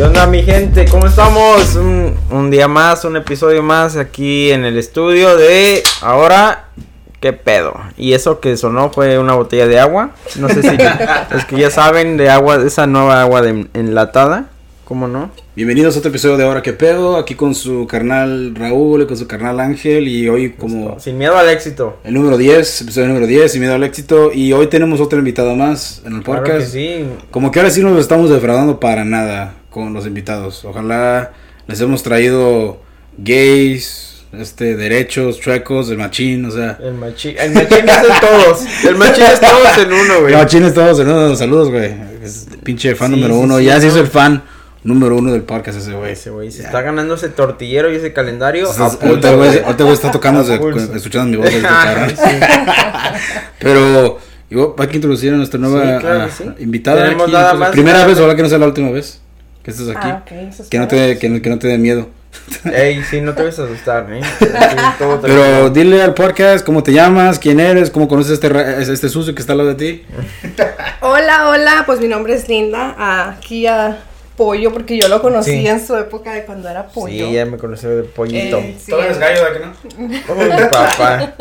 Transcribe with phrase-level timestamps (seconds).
[0.00, 0.86] ¿Qué onda mi gente?
[0.86, 1.74] ¿Cómo estamos?
[1.74, 6.70] Un, un día más, un episodio más aquí en el estudio de ahora
[7.20, 7.78] ¿Qué pedo?
[7.98, 10.12] Y eso que sonó fue una botella de agua.
[10.36, 10.68] No sé si
[11.36, 14.48] es que ya saben de agua, esa nueva agua de enlatada.
[14.86, 15.30] ¿Cómo no?
[15.54, 19.18] Bienvenidos a otro episodio de Ahora qué pedo, aquí con su carnal Raúl y con
[19.18, 20.98] su carnal Ángel y hoy como...
[20.98, 21.98] Sin miedo al éxito.
[22.04, 25.54] El número 10, episodio número 10, Sin miedo al éxito y hoy tenemos otro invitado
[25.56, 26.46] más en el podcast.
[26.46, 27.04] Claro que sí.
[27.30, 30.64] Como que ahora sí nos estamos defraudando para nada con los invitados.
[30.64, 31.32] Ojalá
[31.66, 32.80] les hemos traído
[33.16, 36.78] gays, este, derechos, chuecos, el machín, o sea.
[36.82, 38.84] El machín, el machín es de todos.
[38.84, 40.34] El machín es todos en uno, güey.
[40.34, 41.34] El machín es todos en uno.
[41.36, 41.94] Saludos, güey.
[42.22, 43.60] Es pinche fan número uno.
[43.60, 44.42] ya se hizo el fan
[44.82, 46.12] número uno del podcast ese güey.
[46.12, 48.68] Ese güey se está ganando ese tortillero y ese calendario.
[48.70, 49.58] ahorita, güey,
[49.92, 50.42] está tocando,
[50.94, 51.52] escuchando mi voz.
[53.58, 54.18] Pero
[54.78, 56.28] hay que introducir a nuestra nueva
[56.58, 57.10] invitada.
[57.10, 59.20] Aquí, primera vez, ojalá que no sea la última vez
[59.78, 60.08] aquí.
[60.08, 60.24] Ah,
[60.68, 62.08] que, no te, que, que no te dé miedo.
[62.64, 64.20] Ey, sí, no te vas a asustar, ¿eh?
[65.22, 69.40] Pero dile al podcast cómo te llamas, quién eres, cómo conoces este, este sucio que
[69.40, 70.04] está al lado de ti.
[71.00, 72.94] Hola, hola, pues mi nombre es Linda.
[73.28, 73.98] Aquí a
[74.36, 77.26] Pollo, porque yo lo conocí en su época de cuando era pollo.
[77.26, 78.58] Sí, ya me conoció de pollito.
[78.58, 80.22] Eh, ¿Todavía eres gallo, de que no?
[80.28, 81.34] Oh, papá.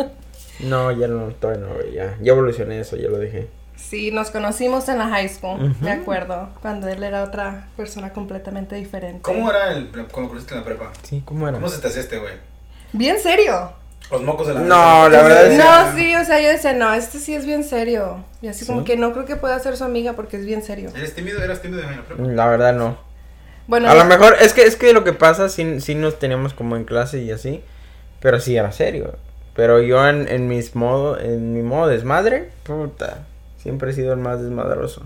[0.60, 2.18] No, ya no, todavía no, ya.
[2.22, 3.48] Ya evolucioné eso, ya lo dije.
[3.80, 8.76] Sí, nos conocimos en la high school, de acuerdo, cuando él era otra persona completamente
[8.76, 9.22] diferente.
[9.22, 10.92] ¿Cómo era el, cuando conociste en la prepa?
[11.04, 11.58] Sí, ¿cómo era?
[11.58, 12.34] ¿Cómo se te hacía este güey?
[12.94, 13.72] Bien serio.
[14.12, 16.94] Los mocos de la No, la verdad es No, sí, o sea, yo decía, no,
[16.94, 18.24] este sí es bien serio.
[18.42, 20.92] Y así como que no creo que pueda ser su amiga porque es bien serio.
[20.96, 21.42] ¿Eres tímido?
[21.42, 22.24] ¿Eras tímido en la prepa?
[22.24, 22.98] La verdad no.
[23.68, 26.56] Bueno, a lo mejor es que es que lo que pasa sí, sí nos teníamos
[26.56, 27.62] como en clase y así,
[28.20, 29.16] pero sí era serio.
[29.56, 33.28] Pero yo en, en mis modo, en mi modo desmadre, puta,
[33.62, 35.04] Siempre he sido el más desmadroso.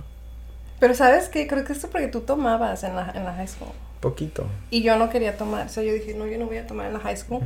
[0.79, 3.71] Pero sabes qué, creo que esto porque tú tomabas en la, en la high school.
[3.99, 4.45] Poquito.
[4.69, 6.87] Y yo no quería tomar, o sea, yo dije, no, yo no voy a tomar
[6.87, 7.41] en la high school.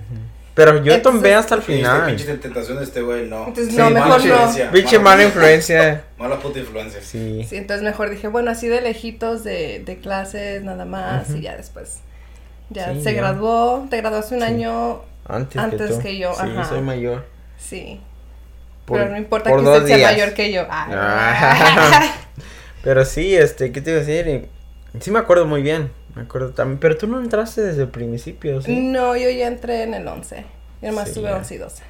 [0.55, 2.07] Pero yo tomé hasta el final.
[2.07, 3.47] Pinche tentación de este güey, no.
[3.47, 4.71] Entonces, no, mejor no.
[4.71, 6.03] Pinche mala influencia.
[6.17, 6.99] mala puta influencia.
[7.01, 7.45] Sí.
[7.47, 11.55] Sí, entonces mejor dije, bueno, así de lejitos de, de clases, nada más, y ya
[11.55, 11.99] después.
[12.71, 16.33] Ya se graduó, te graduaste un año antes, antes que, yo.
[16.33, 17.23] Sí, soy mayor.
[17.59, 18.01] Sí
[18.95, 20.65] pero no importa que usted sea mayor que yo.
[20.69, 22.13] Ah.
[22.83, 24.47] pero sí, este, ¿qué te iba a decir?
[24.99, 25.91] Sí me acuerdo muy bien.
[26.15, 26.79] Me acuerdo también.
[26.79, 28.75] Pero tú no entraste desde el principio, ¿sí?
[28.75, 30.45] No, yo ya entré en el 11.
[30.81, 31.83] Yo nomás tuve 11 y 12.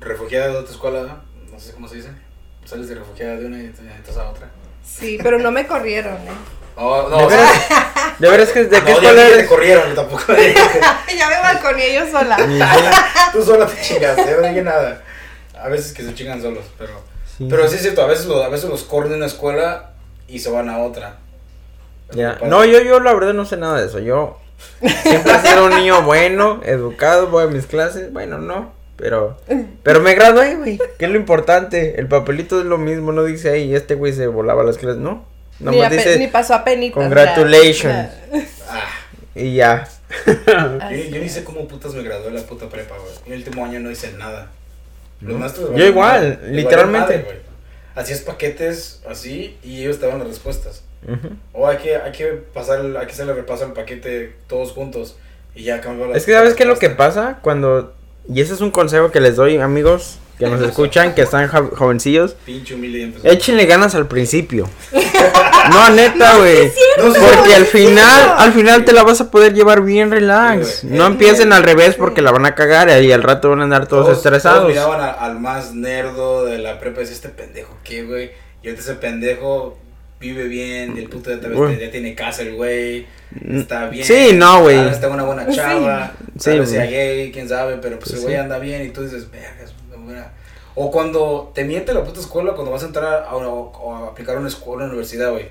[0.00, 1.22] ¿Refugiada de otra escuela?
[1.50, 2.10] No sé cómo se dice.
[2.64, 4.48] Sales de refugiada de una y entras a otra.
[4.84, 6.32] Sí, pero no me corrieron, ¿eh?
[6.76, 9.36] Oh, no, ¿De, veras, ¿De veras que de qué escuela eres?
[9.38, 10.32] te corrieron, tampoco.
[11.16, 12.36] ya me balconé yo sola.
[13.32, 15.02] Tú sola te chingaste, no dije nada
[15.62, 16.92] a veces que se chingan solos, pero
[17.36, 19.92] sí, pero sí es cierto, a veces, a veces los corren de una escuela
[20.28, 21.18] y se van a otra.
[22.12, 24.38] Ya, no, yo, yo la verdad no sé nada de eso, yo
[24.80, 29.38] siempre he sido un niño bueno, educado, voy a mis clases, bueno, no, pero,
[29.82, 33.50] pero me gradué, güey, que es lo importante, el papelito es lo mismo, no dice
[33.50, 35.24] ahí, este güey se volaba las clases, no,
[35.70, 36.94] ni, dice, ni pasó a penitas.
[36.94, 38.10] Congratulations.
[38.74, 38.88] Ah.
[39.34, 39.86] Y ya.
[40.26, 43.12] yo, yo, ni sé cómo putas me gradué la puta prepa, güey.
[43.26, 44.50] En el último año no hice nada.
[45.26, 47.42] Yo igual, literalmente.
[47.94, 50.82] Hacías paquetes así y ellos te daban las respuestas.
[51.52, 55.16] O hay que, hay que pasar, hay que hacerle repaso al paquete todos juntos
[55.54, 57.92] y ya cambió la Es que sabes qué es lo que pasa cuando,
[58.28, 62.36] y ese es un consejo que les doy amigos que nos escuchan, que están jovencillos.
[63.22, 64.68] Échenle ganas al principio.
[65.70, 66.72] no, neta, güey.
[66.96, 70.84] porque al final, al final te la vas a poder llevar bien relax.
[70.84, 73.86] no empiecen al revés porque la van a cagar y al rato van a andar
[73.86, 74.60] todos, estresados.
[74.62, 78.30] Todos miraban al más nerdo de la prepa y decían, este pendejo, ¿qué, güey?
[78.62, 79.78] Y ahorita ese pendejo
[80.22, 83.06] vive bien, y el puto ya, ya tiene casa el güey,
[83.50, 84.04] está bien.
[84.04, 84.78] Sí, no, güey.
[84.88, 88.36] Está una buena chava, sí, tal vez sea gay, quién sabe, pero pues, el güey
[88.36, 89.74] anda bien y tú dices, vergas,
[90.74, 94.48] o cuando te miente la puta escuela cuando vas a entrar a, a aplicar una
[94.48, 95.48] escuela, una universidad, güey.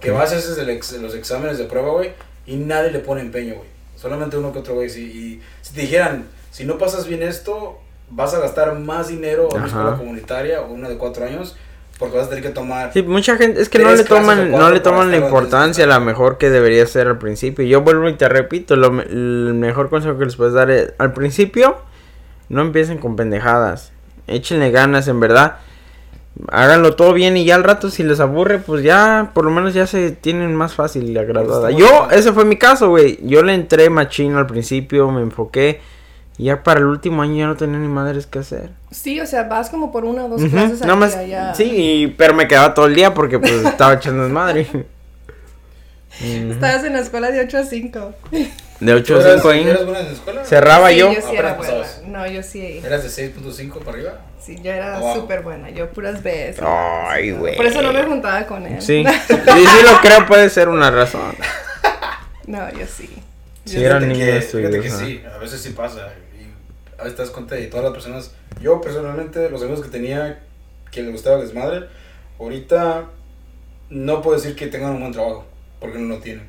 [0.00, 0.66] Que vas a hacer
[1.00, 2.12] los exámenes de prueba, güey,
[2.46, 3.68] y nadie le pone empeño, güey.
[3.96, 4.88] Solamente uno que otro, güey.
[4.88, 7.78] Si, y si te dijeran, si no pasas bien esto,
[8.10, 11.56] vas a gastar más dinero en una escuela comunitaria o una de cuatro años,
[11.98, 12.92] porque vas a tener que tomar.
[12.92, 16.38] Sí, mucha gente, es que no le toman, no le toman la importancia, la mejor
[16.38, 17.64] que debería ser al principio.
[17.64, 21.12] Yo vuelvo y te repito, lo, el mejor consejo que les puedes dar es, al
[21.12, 21.76] principio,
[22.52, 23.92] no empiecen con pendejadas
[24.26, 25.56] échenle ganas, en verdad.
[26.48, 29.74] Háganlo todo bien y ya al rato si les aburre, pues ya por lo menos
[29.74, 31.70] ya se tienen más fácil la graduada.
[31.70, 33.18] Yo, ese fue mi caso, güey.
[33.22, 35.80] Yo le entré machino al principio, me enfoqué.
[36.38, 38.70] Y ya para el último año ya no tenía ni madres que hacer.
[38.90, 40.98] Sí, o sea, vas como por una o dos clases no
[41.54, 44.66] Sí, pero me quedaba todo el día porque pues estaba echando madre.
[46.20, 48.14] Estabas en la escuela de 8 a 5.
[48.80, 49.60] De 8 a 5 ahí.
[49.62, 50.44] ¿Eras buena en la escuela?
[50.44, 51.12] Cerraba sí, yo.
[51.12, 51.86] yo sí era buena.
[52.06, 52.80] No, yo sí.
[52.84, 54.20] ¿Eras de 6.5 para arriba?
[54.40, 55.70] Sí, yo era oh, súper buena.
[55.70, 56.62] Yo puras veces.
[56.64, 57.56] Ay, güey.
[57.56, 58.82] Por eso no me juntaba con él.
[58.82, 59.04] Sí.
[59.28, 61.34] sí, sí lo creo, puede ser una razón.
[62.46, 63.08] No, yo sí.
[63.64, 66.12] Sí, eran niños Fíjate que sí, a veces sí pasa.
[66.36, 68.32] Y a veces te das cuenta de todas las personas.
[68.60, 70.42] Yo personalmente, los amigos que tenía
[70.90, 71.86] que les gustaba el desmadre,
[72.38, 73.06] ahorita
[73.90, 75.46] no puedo decir que tengan un buen trabajo,
[75.82, 76.48] porque no lo tienen.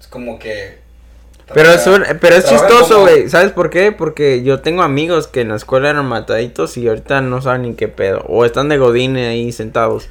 [0.00, 0.78] Es como que...
[1.52, 1.88] Pero es,
[2.20, 3.28] pero es chistoso, güey.
[3.28, 3.90] ¿Sabes por qué?
[3.90, 7.74] Porque yo tengo amigos que en la escuela eran mataditos y ahorita no saben ni
[7.74, 8.22] qué pedo.
[8.28, 10.08] O están de godine ahí sentados.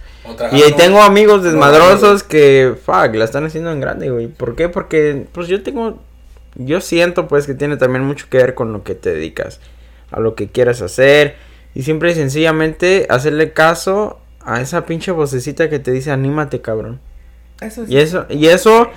[0.52, 4.28] Y ahí tengo amigos desmadrosos que, fuck, la están haciendo en grande, güey.
[4.28, 4.68] ¿Por qué?
[4.68, 6.00] Porque, pues yo tengo,
[6.56, 9.60] yo siento pues que tiene también mucho que ver con lo que te dedicas,
[10.12, 11.36] a lo que quieras hacer.
[11.76, 17.00] Y siempre y sencillamente hacerle caso a esa pinche vocecita que te dice anímate, cabrón.
[17.62, 17.94] Eso sí.
[17.94, 18.90] Y eso, y eso,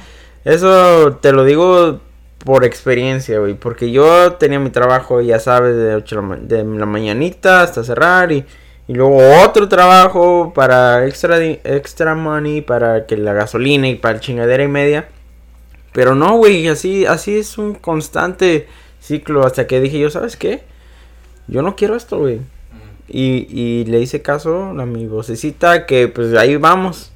[0.45, 2.01] eso te lo digo
[2.45, 3.55] por experiencia, güey.
[3.55, 8.45] Porque yo tenía mi trabajo, ya sabes, de, 8 de la mañanita hasta cerrar y,
[8.89, 14.65] y luego otro trabajo para extra, extra money, para que la gasolina y para chingadera
[14.65, 15.09] y media.
[15.93, 18.69] Pero no, güey, así, así es un constante
[19.01, 20.63] ciclo hasta que dije yo, ¿sabes qué?
[21.49, 22.41] Yo no quiero esto, güey.
[23.09, 27.11] Y, y le hice caso a mi vocecita que pues ahí vamos.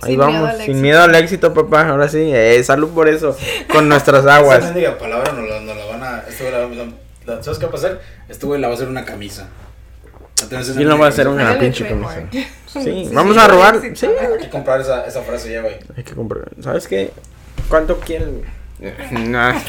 [0.00, 1.88] Ahí vamos, sin miedo al éxito, papá.
[1.88, 3.36] Ahora sí, eh, salud por eso,
[3.70, 4.64] con nuestras aguas.
[4.74, 6.24] Esa palabra no la, no la van a.
[6.28, 8.00] Esto la, ¿Sabes qué va a pasar?
[8.28, 9.48] Este güey la va a hacer una camisa.
[10.78, 12.26] Y no va a hacer una pinche camisa.
[12.72, 13.82] Sí, vamos a robar.
[13.94, 15.74] Sí, Hay que comprar esa, esa frase ya, güey.
[15.94, 16.48] Hay que comprar.
[16.62, 17.10] ¿Sabes qué?
[17.68, 18.28] ¿Cuánto quieres,
[19.10, 19.60] Nah.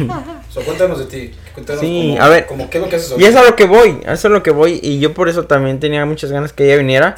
[0.49, 1.35] So, cuéntanos de ti.
[1.53, 2.47] Cuéntanos sí, a ver.
[2.47, 3.99] ¿qué es lo que haces y eso es a lo que voy.
[4.03, 4.79] Eso es a lo que voy.
[4.81, 7.17] Y yo por eso también tenía muchas ganas que ella viniera.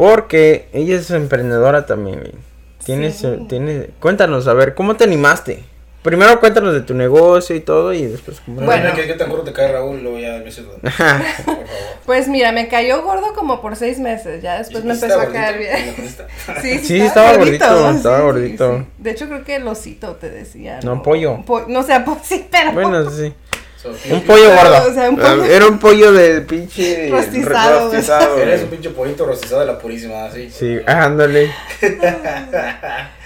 [0.00, 2.32] Porque ella es emprendedora también,
[2.86, 5.62] Tienes, tiene, cuéntanos, a ver, ¿cómo te animaste?
[6.00, 8.40] Primero cuéntanos de tu negocio y todo y después...
[8.46, 10.02] Bueno, ¿qué, te acuerdo te cae Raúl?
[10.02, 10.50] Luego ya me
[12.06, 15.58] Pues mira, me cayó gordo como por seis meses, ya después me empezó a caer
[15.58, 15.94] bien.
[16.62, 18.86] sí, sí, estaba, gordito, estaba gordito.
[18.96, 20.80] De hecho creo que el osito te decía.
[20.82, 21.44] No, pollo.
[21.68, 22.72] no sé, pues sí, pero...
[22.72, 23.34] Bueno, sí.
[24.10, 25.44] Un pollo gordo.
[25.44, 27.90] Era un pollo de pinche rostizado.
[27.90, 30.50] rostizado Eres un pinche pollito rostizado de la purísima, así.
[30.50, 31.52] Sí, ándale.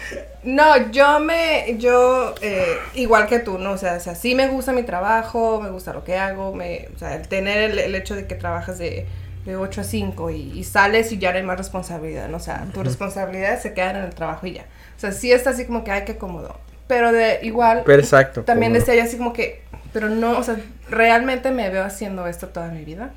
[0.44, 3.72] No, yo me, yo, eh, igual que tú, ¿no?
[3.72, 6.88] O sea, o sea, sí me gusta mi trabajo, me gusta lo que hago, me,
[6.94, 9.06] o sea, el tener el, hecho de que trabajas de,
[9.46, 12.36] de 8 a 5 y, sales y ya no hay más responsabilidad, ¿no?
[12.36, 14.66] O sea, tus responsabilidades se quedan en el trabajo y ya.
[14.96, 16.58] O sea, sí está así como que, hay que cómodo.
[16.86, 19.62] Pero de igual, Exacto, también decía yo así como que,
[19.94, 20.56] pero no, o sea,
[20.90, 23.12] realmente me veo haciendo esto toda mi vida.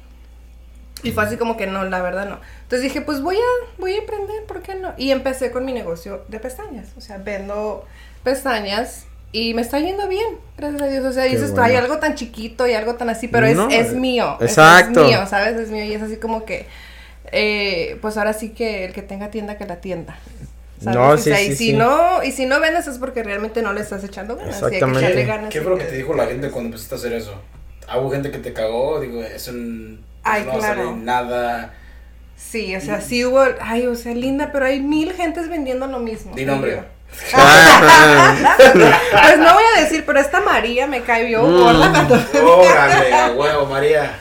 [1.01, 2.39] Y fue así como que no, la verdad no.
[2.62, 4.94] Entonces dije, pues voy a, voy a emprender, ¿por qué no?
[4.95, 6.89] Y empecé con mi negocio de pestañas.
[6.95, 7.83] O sea, vendo
[8.24, 11.06] pestañas y me está yendo bien, gracias a Dios.
[11.06, 14.38] O sea, dices, hay algo tan chiquito y algo tan así, pero es, es mío.
[14.39, 15.01] Exacto.
[15.01, 15.59] Es, mío, ¿sabes?
[15.59, 16.68] Es mío y es así como que,
[17.31, 20.19] eh, pues ahora sí que el que tenga tienda, que la tienda.
[20.81, 23.81] No, sí, sí, y si no y si no vendes es porque realmente no le
[23.81, 24.62] estás echando ganas.
[24.62, 25.25] Exactamente.
[25.25, 27.41] ganas ¿Qué fue lo que te dijo la gente cuando empezaste a hacer eso?
[27.95, 29.00] ¿Hubo gente que te cagó?
[29.00, 30.95] Digo, es un Ay, no claro.
[30.95, 31.74] nada.
[32.35, 36.00] Sí, o sea, sí hubo, ay, o sea, linda, pero hay mil gentes vendiendo lo
[36.00, 36.35] mismo.
[36.35, 36.83] Di nombre.
[37.31, 41.57] pues no voy a decir, pero esta María me cayó mm.
[41.57, 42.07] gorda
[42.43, 44.19] Órale, huevo, María.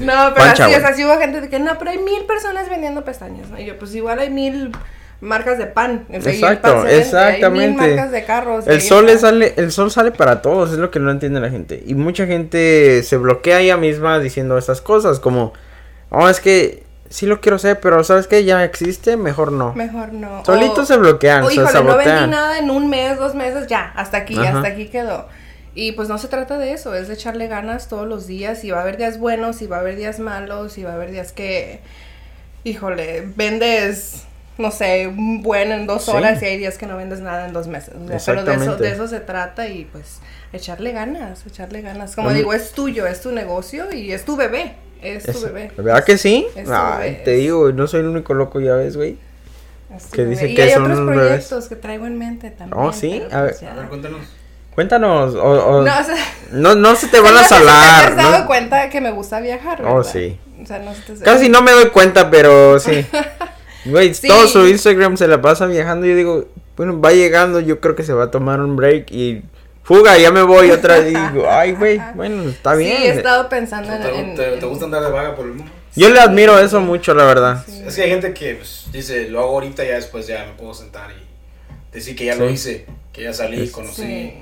[0.00, 2.68] No, pero así, o sea, sí hubo gente de que no, pero hay mil personas
[2.68, 3.58] vendiendo pestañas, ¿no?
[3.58, 4.72] Y yo, pues igual hay mil
[5.20, 6.06] marcas de pan.
[6.10, 7.84] Exacto, exactamente.
[7.84, 8.66] Hay marcas de carros.
[8.66, 11.50] El sol le sale, el sol sale para todos, es lo que no entiende la
[11.50, 11.82] gente.
[11.86, 15.52] Y mucha gente se bloquea ella misma diciendo estas cosas, como,
[16.10, 18.44] oh, es que sí lo quiero hacer, pero ¿sabes qué?
[18.44, 19.74] Ya existe, mejor no.
[19.74, 20.44] Mejor no.
[20.44, 23.92] Solitos se bloquean, o, se híjole, no vendí nada en un mes, dos meses, ya,
[23.96, 25.28] hasta aquí, hasta aquí quedó.
[25.74, 28.70] Y pues no se trata de eso, es de echarle ganas todos los días y
[28.70, 31.12] va a haber días buenos y va a haber días malos y va a haber
[31.12, 31.80] días que,
[32.64, 34.24] híjole, vendes
[34.60, 37.52] no sé, un buen en dos horas y hay días que no vendes nada en
[37.52, 37.94] dos meses.
[38.26, 40.20] pero de eso, de eso se trata y pues
[40.52, 42.14] echarle ganas, echarle ganas.
[42.14, 44.76] Como digo, es tuyo, es tu negocio y es tu bebé.
[45.02, 45.72] Es tu bebé.
[45.76, 46.46] ¿Verdad que sí?
[47.24, 49.16] te digo, no soy el único loco, ya ves, güey.
[50.12, 52.80] Que dice y que hay otros proyectos que traigo en mente también.
[52.80, 53.56] Oh, sí, a ver.
[53.58, 54.20] Pues, cuéntanos.
[54.74, 56.16] Cuéntanos, o, no, o sea,
[56.52, 58.14] no, no, se te van a salar.
[58.14, 59.84] ¿Te has dado cuenta que me gusta viajar?
[59.84, 60.38] Oh, sí.
[60.62, 61.24] O sea, no se te...
[61.24, 63.04] Casi no me doy cuenta, pero sí.
[63.84, 66.06] Güey, todo su Instagram se la pasa viajando.
[66.06, 66.44] Y yo digo,
[66.76, 69.42] bueno, va llegando, yo creo que se va a tomar un break y
[69.82, 71.12] fuga, ya me voy otra vez.
[71.12, 72.96] Y digo, ay, güey, bueno, está bien.
[72.96, 74.34] Sí, he estado pensando en.
[74.34, 75.72] ¿Te, te, gusta andar de vaga por el mundo?
[75.96, 77.64] Yo le admiro eso mucho, la verdad.
[77.68, 80.52] Es que hay gente que pues, dice, lo hago ahorita y ya después ya me
[80.52, 84.34] puedo sentar y decir que ya lo hice, que ya salí, conocí,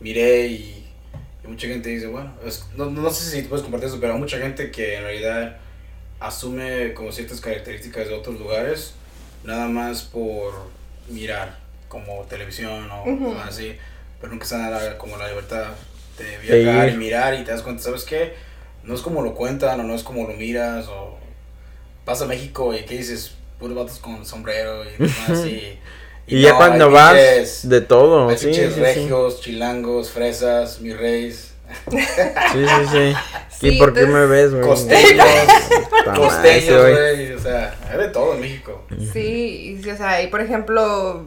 [0.00, 0.74] miré y,
[1.46, 2.34] mucha gente dice, bueno,
[2.76, 5.56] no, no, sé si puedes compartir eso, pero hay mucha gente que en realidad
[6.20, 8.94] asume como ciertas características de otros lugares,
[9.44, 10.52] nada más por
[11.08, 11.58] mirar,
[11.88, 13.76] como televisión o así,
[14.20, 15.68] pero nunca se da como la libertad
[16.18, 18.34] de viajar y mirar y te das cuenta, ¿sabes qué?
[18.82, 21.16] No es como lo cuentan o no es como lo miras o
[22.04, 23.32] vas a México y ¿qué dices?
[23.58, 25.78] Puros vatos con sombrero y demás y...
[26.30, 31.47] Y, ya cuando vas de todo, sí, regios, chilangos, fresas, mis reyes.
[31.90, 31.98] Sí,
[32.52, 33.14] sí, sí.
[33.60, 34.64] ¿Y por qué me ves, güey?
[34.64, 35.26] Costeños,
[36.16, 37.32] costeños, güey.
[37.32, 38.84] O sea, hay de todo en México.
[39.12, 41.24] Sí, o sea, y por ejemplo,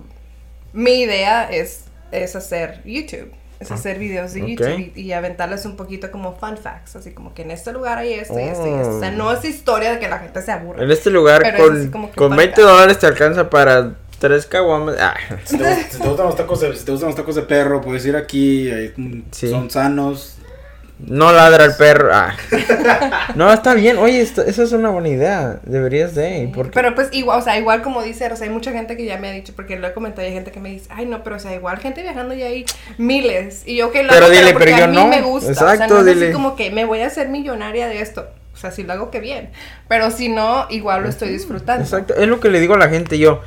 [0.74, 3.32] mi idea es, es hacer YouTube.
[3.60, 6.96] Es ah, hacer videos de YouTube y, aventarles un poquito como fun facts.
[6.96, 8.98] Así como que en este lugar hay esto y esto y esto.
[8.98, 10.84] O sea, no es historia de que la gente se aburra.
[10.84, 14.98] En este lugar con, con 20 dólares te alcanza para Tres caguamas.
[15.00, 15.16] Ah.
[15.46, 15.63] Si, te,
[15.98, 18.70] gustan los tacos de, si te gustan los tacos de perro, puedes ir aquí.
[19.32, 20.38] Son sanos.
[21.00, 22.12] No ladra el perro.
[22.13, 22.36] Ah.
[23.36, 23.98] No, está bien.
[23.98, 25.60] Oye, esto, eso es una buena idea.
[25.63, 26.51] Deberías de.
[26.72, 29.18] Pero pues igual, o sea, igual como dice, o sea, hay mucha gente que ya
[29.18, 31.38] me ha dicho, porque lo he comentado, hay gente que me dice, ay, no, pero
[31.38, 32.66] o sea, igual gente viajando ya hay
[33.00, 33.63] miles.
[33.66, 35.08] Y yo que lo pero dile, pero, yo a mí no.
[35.08, 35.51] me gusta.
[35.51, 38.28] Exacto, o sea, no así como que me voy a hacer millonaria de esto.
[38.54, 39.50] O sea, si lo hago, que bien.
[39.88, 41.84] Pero si no, igual lo estoy disfrutando.
[41.84, 42.13] Exacto.
[42.13, 43.42] Es lo que le digo a la gente yo.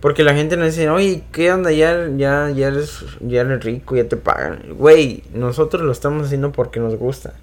[0.00, 1.72] Porque la gente nos dice, oye, ¿qué onda?
[1.72, 4.74] Ya, ya, ya, eres, ya eres rico, ya te pagan.
[4.76, 7.34] Güey, nosotros lo estamos haciendo porque nos gusta.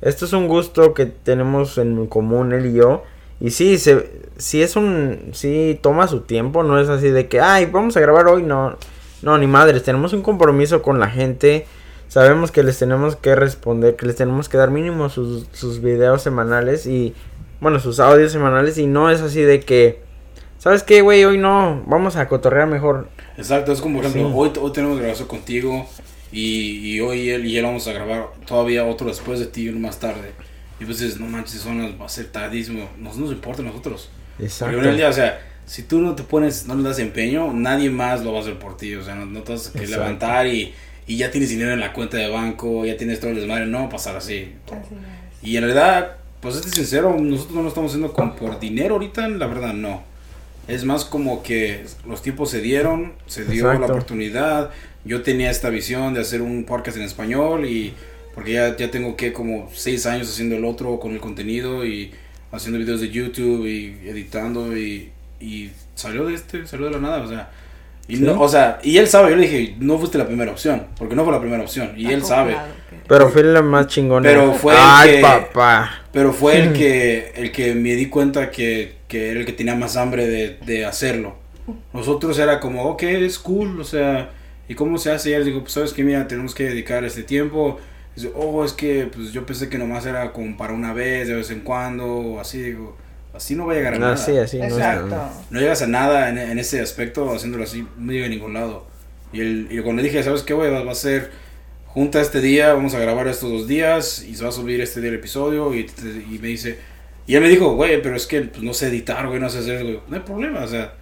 [0.00, 3.04] Esto es un gusto que tenemos en común él y yo.
[3.40, 7.40] Y sí, se, sí es un, sí toma su tiempo, no es así de que,
[7.40, 8.76] ay, vamos a grabar hoy, no,
[9.22, 11.66] no, ni madres, tenemos un compromiso con la gente,
[12.08, 16.22] sabemos que les tenemos que responder, que les tenemos que dar mínimo sus, sus videos
[16.22, 17.14] semanales y,
[17.60, 20.03] bueno, sus audios semanales y no es así de que,
[20.64, 21.22] ¿sabes qué, güey?
[21.26, 23.10] Hoy no, vamos a cotorrear mejor.
[23.36, 25.86] Exacto, es como por ejemplo, hoy, hoy tenemos grabación contigo
[26.32, 29.68] y, y, hoy él y él vamos a grabar todavía otro después de ti y
[29.68, 30.32] uno más tarde.
[30.80, 33.66] Y pues dices, no manches, son las, va a ser tardísimo, no nos importa a
[33.66, 34.08] nosotros.
[34.38, 34.74] Exacto.
[34.74, 37.52] Pero en el día, o sea, si tú no te pones, no le das empeño,
[37.52, 39.78] nadie más lo va a hacer por ti, o sea, no, no te vas a
[39.78, 40.72] levantar y,
[41.06, 43.80] y, ya tienes dinero en la cuenta de banco, ya tienes todo el desmadre, no
[43.80, 44.54] va a pasar así.
[45.42, 49.28] Y en realidad, pues este sincero, nosotros no lo estamos haciendo con, por dinero ahorita,
[49.28, 50.13] la verdad no.
[50.68, 54.70] Es más como que los tiempos se dieron, se dio la oportunidad.
[55.04, 57.92] Yo tenía esta visión de hacer un podcast en español y
[58.34, 62.12] porque ya, ya tengo que como seis años haciendo el otro con el contenido y
[62.50, 67.22] haciendo videos de YouTube y editando y, y salió de este, salió de la nada,
[67.22, 67.50] o sea,
[68.06, 70.86] y no, o sea, y él sabe, yo le dije, no fuiste la primera opción,
[70.98, 72.56] porque no fue la primera opción, y él sabe.
[73.08, 74.28] Pero fue la más chingona.
[74.28, 76.02] Pero fue el que, papá.
[76.12, 79.74] Pero fue el que, el que me di cuenta que, que era el que tenía
[79.74, 81.36] más hambre de, de hacerlo.
[81.92, 84.30] Nosotros era como, ok, es cool, o sea,
[84.68, 85.30] ¿y cómo se hace?
[85.30, 87.78] Y él dijo, pues sabes que mira, tenemos que dedicar este tiempo.
[88.14, 91.34] Dice, oh, es que pues yo pensé que nomás era como para una vez, de
[91.34, 92.96] vez en cuando, o así, digo
[93.34, 94.14] así no va a llegar a nada.
[94.14, 95.16] Así, así, Exacto.
[95.50, 98.86] No, llegas a nada en, en, ese aspecto haciéndolo así, no llega a ningún lado.
[99.32, 100.70] Y, el, y cuando le dije, ¿sabes qué, güey?
[100.70, 101.32] Va, a ser
[101.94, 105.00] junta este día, vamos a grabar estos dos días y se va a subir este
[105.00, 105.72] día el episodio.
[105.74, 105.86] Y,
[106.30, 106.78] y me dice,
[107.26, 109.60] y él me dijo, güey, pero es que pues, no sé editar, güey, no sé
[109.60, 110.00] hacer, güey.
[110.08, 110.92] No hay problema, o sea,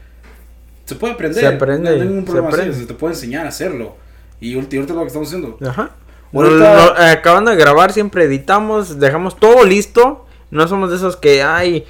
[0.84, 1.40] se puede aprender.
[1.40, 1.90] Se aprende.
[1.90, 3.96] No hay ningún problema se, se te puede enseñar a hacerlo.
[4.40, 5.58] Y ahorita es lo que estamos haciendo.
[5.66, 5.90] Ajá.
[6.32, 7.10] Ahorita...
[7.12, 10.26] Acabando de grabar, siempre editamos, dejamos todo listo.
[10.50, 11.86] No somos de esos que, ay,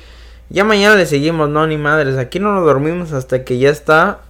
[0.49, 2.17] ya mañana le seguimos, no, ni madres.
[2.17, 4.21] Aquí no nos dormimos hasta que ya está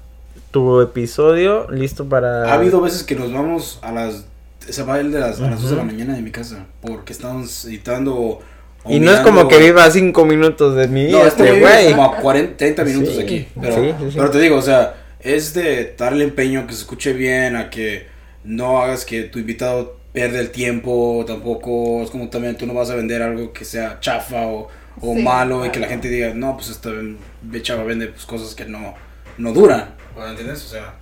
[0.52, 2.50] tu episodio listo para.
[2.50, 4.26] Ha habido veces que nos vamos a las.
[4.68, 6.66] Se va el de las, a las 2 de la mañana de mi casa.
[6.80, 8.40] Porque estamos editando.
[8.88, 11.90] Y no es como que viva 5 minutos de mi vida, este güey.
[11.90, 13.46] como a 40, 30 minutos aquí.
[13.60, 17.70] Pero, pero te digo, o sea, es de darle empeño que se escuche bien, a
[17.70, 18.06] que
[18.42, 22.02] no hagas que tu invitado pierda el tiempo tampoco.
[22.02, 24.68] Es como también tú no vas a vender algo que sea chafa o
[25.00, 26.90] o malo y que la gente diga, no, pues esta
[27.62, 28.94] chava vende pues, cosas que no,
[29.38, 29.94] no duran.
[30.28, 30.64] ¿Entiendes?
[30.64, 30.94] O sea.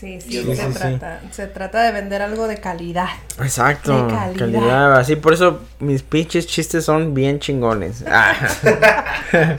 [0.00, 3.08] Sí, sí, se, trata, se trata de vender algo de calidad.
[3.38, 4.96] Exacto, calidad.
[4.96, 8.02] Así por eso mis pinches chistes son bien chingones.
[8.10, 8.34] Ah.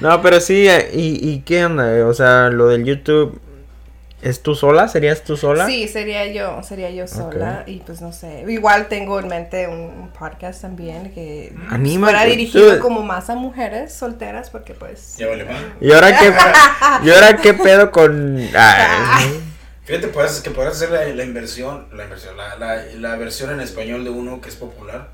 [0.00, 2.04] no, pero sí, eh, ¿y, ¿y qué onda?
[2.04, 3.40] O sea, lo del YouTube,
[4.24, 4.88] ¿Es tú sola?
[4.88, 5.66] ¿Serías tú sola?
[5.66, 7.64] Sí, sería yo, sería yo sola.
[7.66, 12.80] Y pues no sé, igual tengo en mente un podcast también que Anima, fuera dirigido
[12.80, 15.18] como más a mujeres solteras porque pues...
[15.18, 15.46] Ya vale
[15.78, 16.32] ¿Y ahora qué,
[17.06, 18.38] ¿y ahora qué pedo con...?
[19.84, 24.04] Fíjate, pues, que podrás hacer la, inversión, la inversión, la, la, la, versión en español
[24.04, 25.10] de uno que es popular.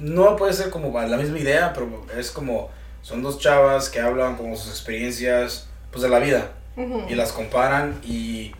[0.00, 2.70] No puede ser como la misma idea, pero es como,
[3.02, 8.00] son dos chavas que hablan como sus experiencias, pues de la vida y las comparan
[8.04, 8.52] y,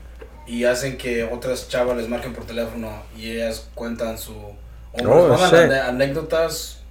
[0.46, 4.34] y hacen que otras chavas les marquen por teléfono y ellas cuentan su...
[4.34, 6.82] O oh, anécdotas,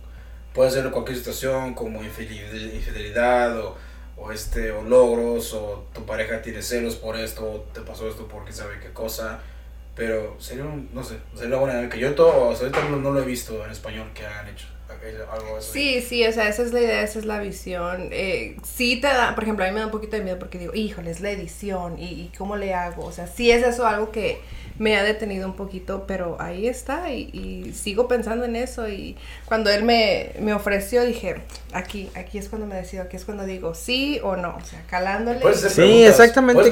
[0.54, 3.78] puede ser cualquier situación como infidelidad o,
[4.18, 8.52] o, este, o logros o tu pareja tiene celos por esto, te pasó esto porque
[8.52, 9.40] sabe qué cosa
[9.96, 13.26] pero sería un, no sé, sería buena que yo todo, ahorita no, no, lo he
[13.26, 14.68] visto en español que hagan hecho
[15.62, 18.10] Sí, sí, o sea, esa es la idea, esa es la visión.
[18.12, 20.58] Eh, sí te da, por ejemplo, a mí me da un poquito de miedo porque
[20.58, 23.06] digo, híjole, es la edición y, y cómo le hago.
[23.06, 24.40] O sea, sí es eso algo que
[24.82, 29.70] me ha detenido un poquito, pero ahí está y, sigo pensando en eso y cuando
[29.70, 31.36] él me, me, ofreció dije,
[31.72, 34.84] aquí, aquí es cuando me decido, aquí es cuando digo sí o no, o sea,
[34.90, 35.40] calándole.
[35.54, 36.72] Sí, exactamente,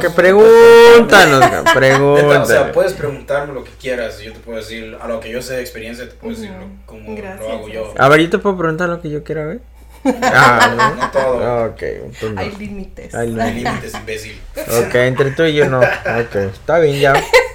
[0.00, 2.48] que pregúntanos, pregúntanos.
[2.48, 5.28] o sea, puedes preguntarme lo que quieras y yo te puedo decir, a lo que
[5.28, 6.52] yo sé de experiencia, te puedo decir
[6.86, 7.92] cómo lo hago yo.
[7.98, 9.60] A ver, yo te puedo preguntar lo que yo quiera ver.
[10.22, 10.94] Ah, ¿no?
[10.94, 11.64] no todo.
[11.66, 11.82] Ok.
[12.36, 13.12] Hay límites.
[13.16, 14.40] Hay límites, imbécil.
[14.56, 15.80] Ok, entre tú y yo no.
[15.80, 17.14] Ok, está bien ya.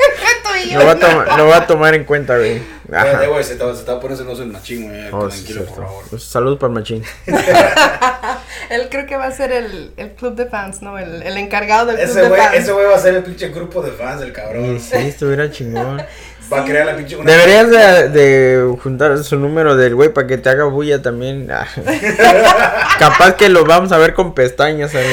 [0.72, 2.62] Lo va, a tomar, lo va a tomar en cuenta, güey.
[2.92, 3.26] Ajá.
[3.28, 5.08] güey, se está, se está poniendo el machín, güey.
[5.12, 6.04] Oh, tranquilo, por favor.
[6.10, 7.04] Pues, salud para el machín.
[8.70, 10.98] Él creo que va a ser el, el club de fans, ¿no?
[10.98, 12.56] El, el encargado del ese club de fans.
[12.56, 14.80] Ese güey va a ser el pinche grupo de fans, el cabrón.
[14.80, 16.02] Sí, sí estuviera chingón.
[16.52, 17.16] Va a crear la pinche.
[17.16, 21.50] Deberías de, de, juntar su número del güey para que te haga bulla también.
[21.50, 21.66] Ah.
[23.00, 25.06] Capaz que lo vamos a ver con pestañas, güey.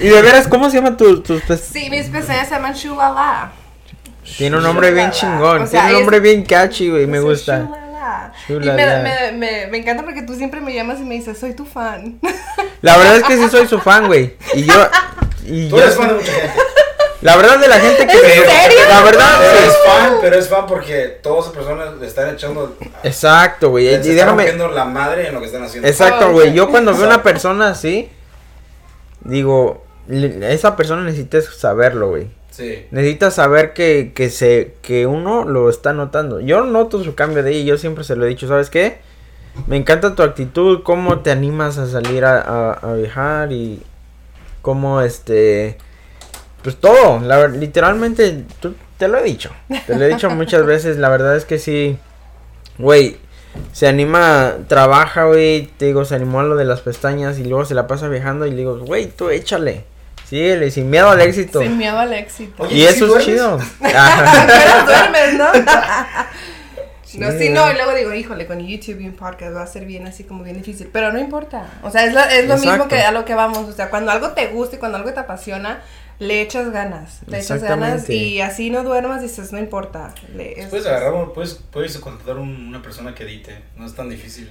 [0.00, 1.72] y de veras, ¿cómo se llaman tus, tus pestañas?
[1.72, 3.52] Sí, mis pestañas se llaman Shulala.
[4.36, 5.68] Tiene un nombre bien chingón.
[5.68, 7.06] Tiene un nombre bien catchy, güey.
[7.06, 7.68] Me gusta.
[8.48, 11.54] Y me, me, me, me, encanta porque tú siempre me llamas y me dices, soy
[11.54, 12.20] tu fan.
[12.82, 14.36] La verdad es que sí soy su fan, güey.
[14.54, 14.88] Y yo.
[15.44, 16.60] Y tú eres fan de mucha gente.
[17.22, 18.12] La verdad de la gente que...
[18.12, 18.78] ¿En serio?
[18.88, 19.38] La verdad...
[19.40, 22.76] Pero es fan, pero es fan porque todas esas personas le están echando...
[23.02, 23.86] Exacto, güey.
[23.86, 24.46] Y déjame...
[24.46, 25.88] Están la madre en lo que están haciendo.
[25.88, 26.52] Exacto, güey.
[26.52, 28.10] Yo cuando veo una persona así,
[29.22, 32.28] digo, esa persona necesita saberlo, güey.
[32.56, 32.86] Sí.
[32.90, 36.40] Necesita saber que, que, se, que uno lo está notando.
[36.40, 37.64] Yo noto su cambio de ahí.
[37.64, 38.98] Yo siempre se lo he dicho, ¿sabes qué?
[39.66, 43.82] Me encanta tu actitud, cómo te animas a salir a, a, a viajar y
[44.62, 45.78] cómo este
[46.66, 48.42] pues todo, la, literalmente,
[48.98, 49.52] te lo he dicho,
[49.86, 51.96] te lo he dicho muchas veces, la verdad es que sí,
[52.76, 53.18] güey,
[53.70, 57.64] se anima, trabaja, güey, te digo, se animó a lo de las pestañas y luego
[57.64, 59.84] se la pasa viajando y le digo, güey, tú échale.
[60.28, 61.60] Síguele, sin miedo al éxito.
[61.60, 62.66] Sin miedo al éxito.
[62.70, 63.58] y eso es chido.
[63.80, 65.46] duermes, ¿no?
[67.18, 69.86] No, sí, no, y luego digo, híjole, con YouTube y un podcast va a ser
[69.86, 72.88] bien así como bien difícil, pero no importa, o sea, es lo, es lo mismo
[72.88, 75.20] que a lo que vamos, o sea, cuando algo te gusta y cuando algo te
[75.20, 75.82] apasiona,
[76.18, 80.14] le echas ganas, le echas ganas y así no duermas y dices, no importa.
[80.34, 84.50] Le, puedes agarrar, puedes, puedes contratar una persona que edite, no es tan difícil.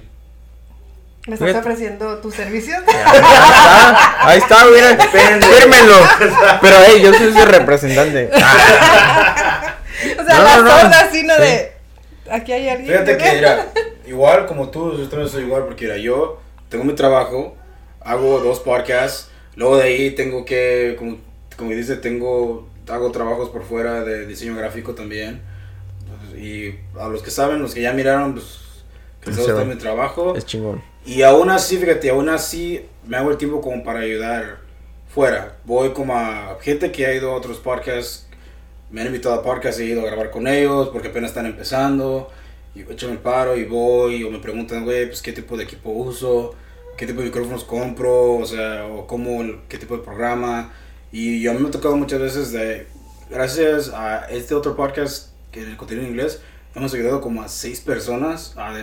[1.26, 2.78] ¿Me estás ofreciendo tus servicios?
[4.20, 5.96] Ahí está, mira, fírmenlo.
[6.60, 8.30] Pero hey, yo soy su representante.
[8.32, 11.36] o sea, la no, así, ¿no?
[11.36, 11.72] De,
[12.30, 12.92] aquí hay alguien.
[12.92, 13.66] Fíjate que, mira,
[14.06, 17.56] igual como tú, yo también soy igual, porque mira, yo tengo mi trabajo,
[18.00, 21.18] hago dos podcasts, luego de ahí tengo que, como
[21.56, 25.40] como dice, tengo, hago trabajos por fuera de diseño gráfico también.
[26.36, 28.60] Y a los que saben, los que ya miraron, pues,
[29.22, 30.36] que les gusta mi trabajo.
[30.36, 30.82] Es chingón.
[31.06, 34.58] Y aún así, fíjate, aún así me hago el tiempo como para ayudar
[35.08, 35.56] fuera.
[35.64, 38.26] Voy como a gente que ha ido a otros podcasts,
[38.90, 42.28] me han invitado a podcasts, he ido a grabar con ellos porque apenas están empezando.
[42.74, 45.90] Y echo el paro y voy, o me preguntan, güey, pues qué tipo de equipo
[45.90, 46.56] uso,
[46.96, 50.74] qué tipo de micrófonos compro, o sea, o cómo, qué tipo de programa.
[51.12, 52.88] Y yo a mí me ha tocado muchas veces de,
[53.30, 56.40] gracias a este otro podcast, que el contenido en inglés,
[56.74, 58.74] hemos ayudado como a seis personas a,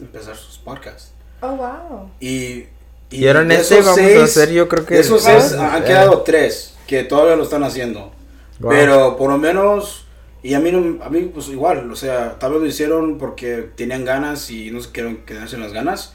[0.00, 1.11] empezar sus podcasts.
[1.42, 2.10] Oh, wow.
[2.20, 2.64] Y,
[3.10, 4.98] y, eran ese, vamos a hacer yo creo que...
[4.98, 8.12] esos seis han quedado tres que todavía lo están haciendo.
[8.60, 10.06] Pero por lo menos...
[10.44, 14.04] Y a mí, a mí, pues igual, o sea, tal vez lo hicieron porque tenían
[14.04, 16.14] ganas y no se quedaron quedarse en las ganas.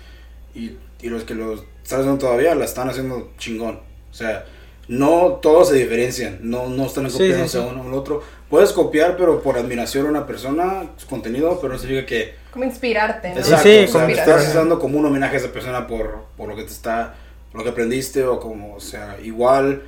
[0.53, 3.79] Y, y los que lo están haciendo todavía la están haciendo chingón.
[4.11, 4.45] O sea,
[4.89, 8.21] no todos se diferencian, no, no están copiándose uno o otro.
[8.49, 12.35] Puedes copiar, pero por admiración a una persona, su contenido, pero no significa que...
[12.57, 13.37] Como inspirarte, ¿no?
[13.37, 16.63] Exacto, sí, o estás dando como un homenaje a esa persona por, por lo que
[16.63, 17.13] te está,
[17.53, 19.83] lo que aprendiste o como, o sea, igual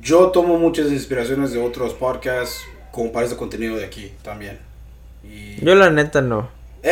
[0.00, 4.58] yo tomo muchas inspiraciones de otros podcasts como para ese contenido de aquí también.
[5.22, 5.62] Y...
[5.62, 6.48] Yo la neta no.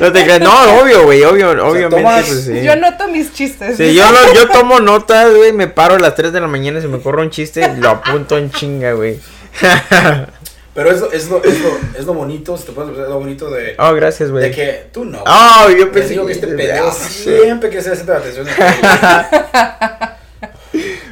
[0.00, 2.64] no te creas, no, obvio, güey, obvio, obviamente, pues, sí.
[2.64, 3.76] Yo noto mis chistes.
[3.76, 6.82] Sí, yo, yo tomo notas, güey, me paro a las 3 de la mañana y
[6.82, 9.20] se me corre un chiste y lo apunto en chinga, güey.
[10.76, 13.74] Pero es, es, lo, es, lo, es lo bonito, si te puedes lo bonito de.
[13.78, 14.44] Oh, gracias, güey.
[14.44, 15.24] De que tú no.
[15.26, 18.46] Oh, yo pensé digo que este pedo siempre que se hace la atención.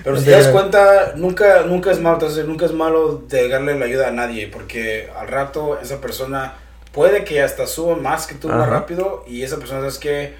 [0.05, 3.79] Pero si te das cuenta, nunca, nunca es malo, entonces nunca es malo de darle
[3.79, 6.57] la ayuda a nadie, porque al rato esa persona
[6.93, 10.35] puede que hasta suba más que tú más rápido y esa persona es que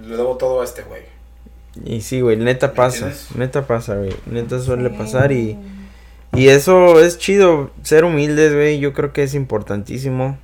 [0.00, 1.02] le debo todo a este güey.
[1.84, 5.58] Y sí, güey, neta pasa, neta pasa, güey, neta suele pasar y...
[6.34, 10.38] Y eso es chido, ser humildes, güey, yo creo que es importantísimo.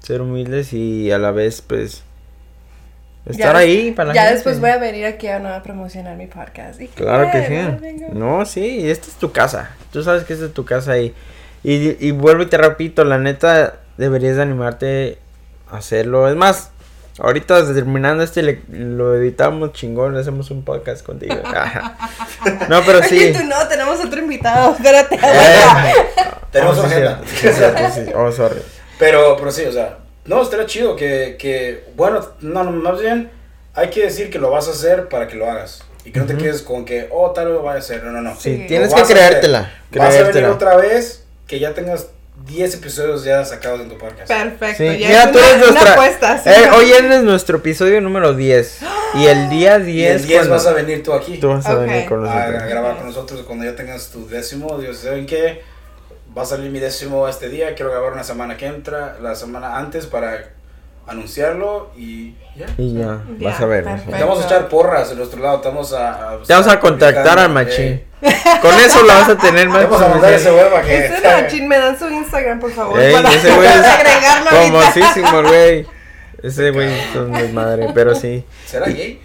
[0.00, 2.02] Ser humildes y a la vez, pues,
[3.26, 6.80] estar ahí para la Ya después voy a venir aquí a, promocionar mi podcast.
[6.94, 8.06] claro que sí.
[8.12, 9.70] No, sí, esta es tu casa.
[9.92, 11.14] Tú sabes que esta es tu casa y,
[11.62, 15.18] y, y vuelvo y te repito, la neta, deberías animarte
[15.70, 16.28] a hacerlo.
[16.28, 16.70] Es más,
[17.22, 21.34] Ahorita terminando este lo editamos chingón, hacemos un podcast contigo.
[22.68, 23.34] no, pero sí.
[23.36, 24.72] Tú no, tenemos otro invitado.
[24.72, 25.16] Espérate.
[25.16, 26.06] Eh,
[26.50, 27.20] tenemos oh, agenda.
[28.16, 28.62] Oh, sorry.
[28.98, 33.30] Pero, pero sí, o sea, no, estaría chido que, que, bueno, no, no, más bien
[33.74, 35.82] hay que decir que lo vas a hacer para que lo hagas.
[36.06, 38.02] Y que no te quedes con que, oh, tal vez lo vaya a hacer.
[38.02, 38.34] No, no, no.
[38.34, 39.70] Sí, tienes que creértela.
[39.92, 42.08] Vas a venir otra vez, que ya tengas
[42.46, 44.28] 10 episodios ya sacados en tu podcast.
[44.28, 44.84] Perfecto.
[44.84, 45.92] Ya Mira, tú eres nuestra.
[45.92, 48.78] Apuesta, eh, hoy es nuestro episodio número 10.
[49.14, 49.88] Y el día 10.
[49.88, 51.38] Y el 10 vas a venir tú aquí.
[51.38, 52.62] Tú vas a venir con nosotros.
[52.62, 54.78] A, grabar con nosotros cuando ya tengas tu décimo.
[54.78, 55.62] Dios, ¿saben qué?
[56.36, 57.74] Va a salir mi décimo este día.
[57.74, 60.59] Quiero grabar una semana que entra, la semana antes para
[61.10, 62.66] anunciarlo y ya.
[62.78, 63.84] Y ya, vas a ver.
[63.84, 66.38] vamos a echar porras en nuestro lado, estamos a...
[66.46, 68.04] Te vamos a contactar al machín.
[68.62, 69.84] Con eso lo vas a tener más.
[69.84, 71.06] Vamos a mandar ese huevo que...
[71.06, 75.42] Ese machín, me dan su Instagram, por favor, Ey, para, ese güey es agregarlo famosísimo,
[75.48, 75.86] güey.
[76.42, 78.44] Ese güey es un desmadre, pero sí.
[78.66, 79.20] ¿Será gay?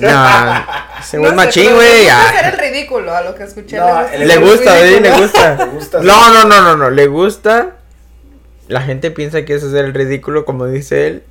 [0.00, 0.66] No,
[0.98, 2.08] ese güey es machín, güey.
[2.08, 3.76] hacer el ridículo a lo que escuché.
[3.76, 5.68] No, le gusta, güey, le gusta.
[6.02, 7.76] No, no, no, no, no, le gusta
[8.68, 11.22] la gente piensa que es hacer el ridículo, como dice él.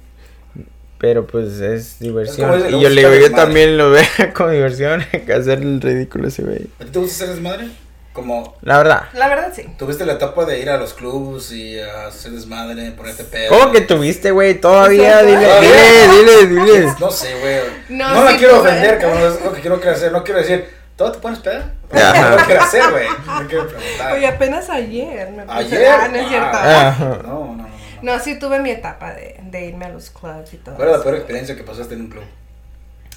[0.98, 2.64] Pero pues es diversión.
[2.70, 5.02] y yo le digo, yo también lo veo como diversión,
[5.36, 6.68] hacer el ridículo ese güey.
[6.80, 7.68] ¿A ti te gusta ser desmadre?
[8.14, 8.56] Como...
[8.62, 9.04] La verdad.
[9.14, 9.66] La verdad sí.
[9.78, 13.50] ¿Tuviste la etapa de ir a los clubs y a hacer desmadre, ponerte pedo?
[13.50, 14.62] ¿Cómo que tuviste, güey?
[14.62, 17.60] Todavía, dile, dile, dile, dile, No sé, güey.
[17.90, 20.14] No, no la quiero ofender, cabrón, es lo que quiero hacer.
[20.14, 21.74] No quiero decir, ¿Todo te pones peda?
[21.92, 23.08] No quiero hacer, güey.
[23.26, 24.14] No quiero preguntar.
[24.14, 25.58] Oye, apenas ayer me puse.
[25.58, 25.88] ¿Ayer?
[25.88, 26.58] Ah, no es cierto.
[26.58, 26.96] Ah.
[27.00, 27.70] No, no, no,
[28.02, 28.20] no.
[28.20, 30.76] sí tuve mi etapa de, de irme a los clubs y todo.
[30.76, 32.24] ¿Cuál es la peor experiencia que pasaste en un club?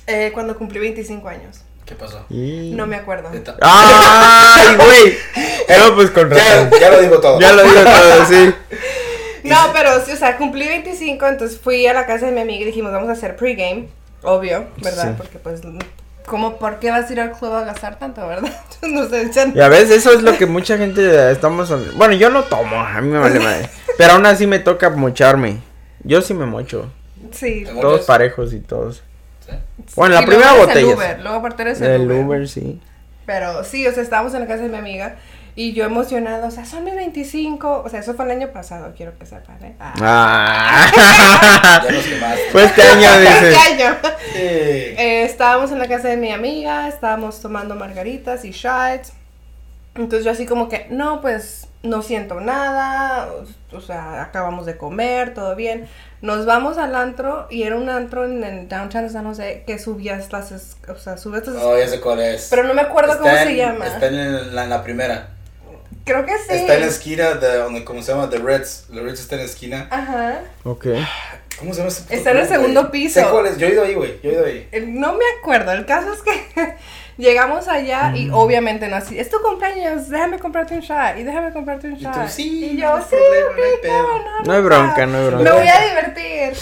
[0.08, 1.60] Eh, cuando cumplí 25 años.
[1.84, 2.26] ¿Qué pasó?
[2.28, 3.30] No me acuerdo.
[3.62, 5.18] ¡Ay, güey!
[5.78, 6.70] No, pues con razón.
[6.72, 7.40] Ya, ya lo digo todo.
[7.40, 8.54] Ya lo digo todo, sí.
[9.44, 12.62] No, pero, sí, o sea, cumplí 25, entonces fui a la casa de mi amiga
[12.62, 13.88] y dijimos, vamos a hacer pregame,
[14.22, 15.14] obvio, ¿verdad?
[15.16, 15.62] Porque pues
[16.28, 18.52] como por qué vas a ir al club a gastar tanto, verdad?
[18.82, 21.72] no sé, Y a veces eso es lo que mucha gente estamos...
[21.96, 23.68] Bueno, yo no tomo, a mí me vale madre.
[23.96, 25.58] Pero aún así me toca mocharme.
[26.04, 26.90] Yo sí me mocho.
[27.32, 27.64] Sí.
[27.80, 29.02] Todos parejos y todos.
[29.46, 29.52] ¿Sí?
[29.96, 30.80] Bueno, la primera botella.
[30.80, 32.48] El Uber, luego aparte eres el, el Uber.
[32.48, 32.80] sí.
[33.26, 35.16] Pero sí, o sea, estábamos en la casa de mi amiga
[35.58, 38.94] y yo emocionada, o sea, son mis 25, o sea, eso fue el año pasado,
[38.96, 39.74] quiero que sepan, ¿eh?
[39.80, 39.92] Ah.
[40.00, 41.82] ah.
[41.84, 42.04] ya nos
[42.52, 43.48] Fue este año, dice.
[43.48, 43.96] Este año.
[44.32, 44.38] Sí.
[44.38, 49.14] Eh, estábamos en la casa de mi amiga, estábamos tomando margaritas y shots.
[49.96, 53.28] Entonces yo así como que, no, pues no siento nada,
[53.72, 55.88] o, sea, acabamos de comer, todo bien.
[56.22, 60.32] Nos vamos al antro y era un antro en, el downtown San José que subías
[60.32, 60.52] las,
[60.88, 61.64] o sea, subías las...
[61.64, 62.46] Oh, ya sé cuál es.
[62.48, 63.88] Pero no me acuerdo cómo se llama.
[63.88, 65.30] Está en la, en la primera.
[66.08, 66.54] Creo que sí.
[66.54, 68.30] Está en la esquina de donde, ¿cómo se llama?
[68.30, 68.86] The Reds.
[68.92, 69.88] The Reds está en la esquina.
[69.90, 70.40] Ajá.
[70.64, 70.86] Ok.
[71.58, 73.20] ¿Cómo se llama ese Está en el segundo piso.
[73.30, 73.58] cuál es?
[73.58, 74.18] Yo he ido ahí, güey.
[74.22, 74.68] Yo he ido ahí.
[74.72, 75.72] Eh, no me acuerdo.
[75.72, 76.76] El caso es que
[77.18, 78.34] llegamos allá y mm.
[78.34, 79.18] obviamente no así.
[79.18, 81.18] Es tu cumpleaños, déjame comprarte un shot.
[81.18, 82.16] Y déjame comprarte un shot.
[82.16, 83.16] Y, tú, sí, y yo, sí,
[83.84, 85.44] no, no, hay bronca, no hay bronca.
[85.44, 86.54] Me voy a divertir.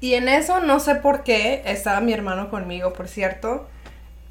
[0.00, 3.66] Y en eso, no sé por qué, estaba mi hermano conmigo, por cierto.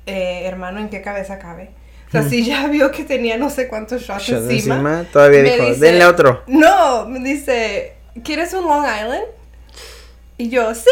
[0.05, 1.71] Eh, hermano, ¿en qué cabeza cabe?
[2.13, 6.05] O sea, si ya vio que tenía no sé cuántos shots, encima, Todavía dijo, denle
[6.05, 6.43] otro.
[6.45, 9.23] No, me dice, ¿quieres un Long Island?
[10.37, 10.89] Y yo, sí,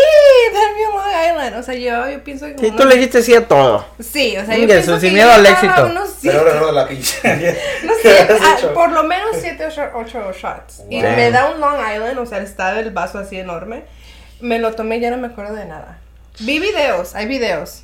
[0.51, 1.55] denme un Long Island.
[1.59, 2.65] O sea, yo, yo pienso que.
[2.65, 3.85] Y tú le dijiste sí a todo.
[3.99, 5.91] Sí, o sea, yo pienso sin miedo al éxito.
[6.23, 7.19] Pero ahora no la pinche.
[7.83, 10.83] no sé, ah, por lo menos 7 o 8 shots.
[10.89, 13.83] Y me da un Long Island, o sea, estaba el vaso así enorme.
[14.39, 15.99] Me lo tomé y ya no me acuerdo de nada.
[16.39, 17.83] Vi videos, hay videos.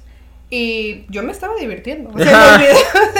[0.49, 2.11] Y yo me estaba divirtiendo.
[2.15, 2.61] O sea,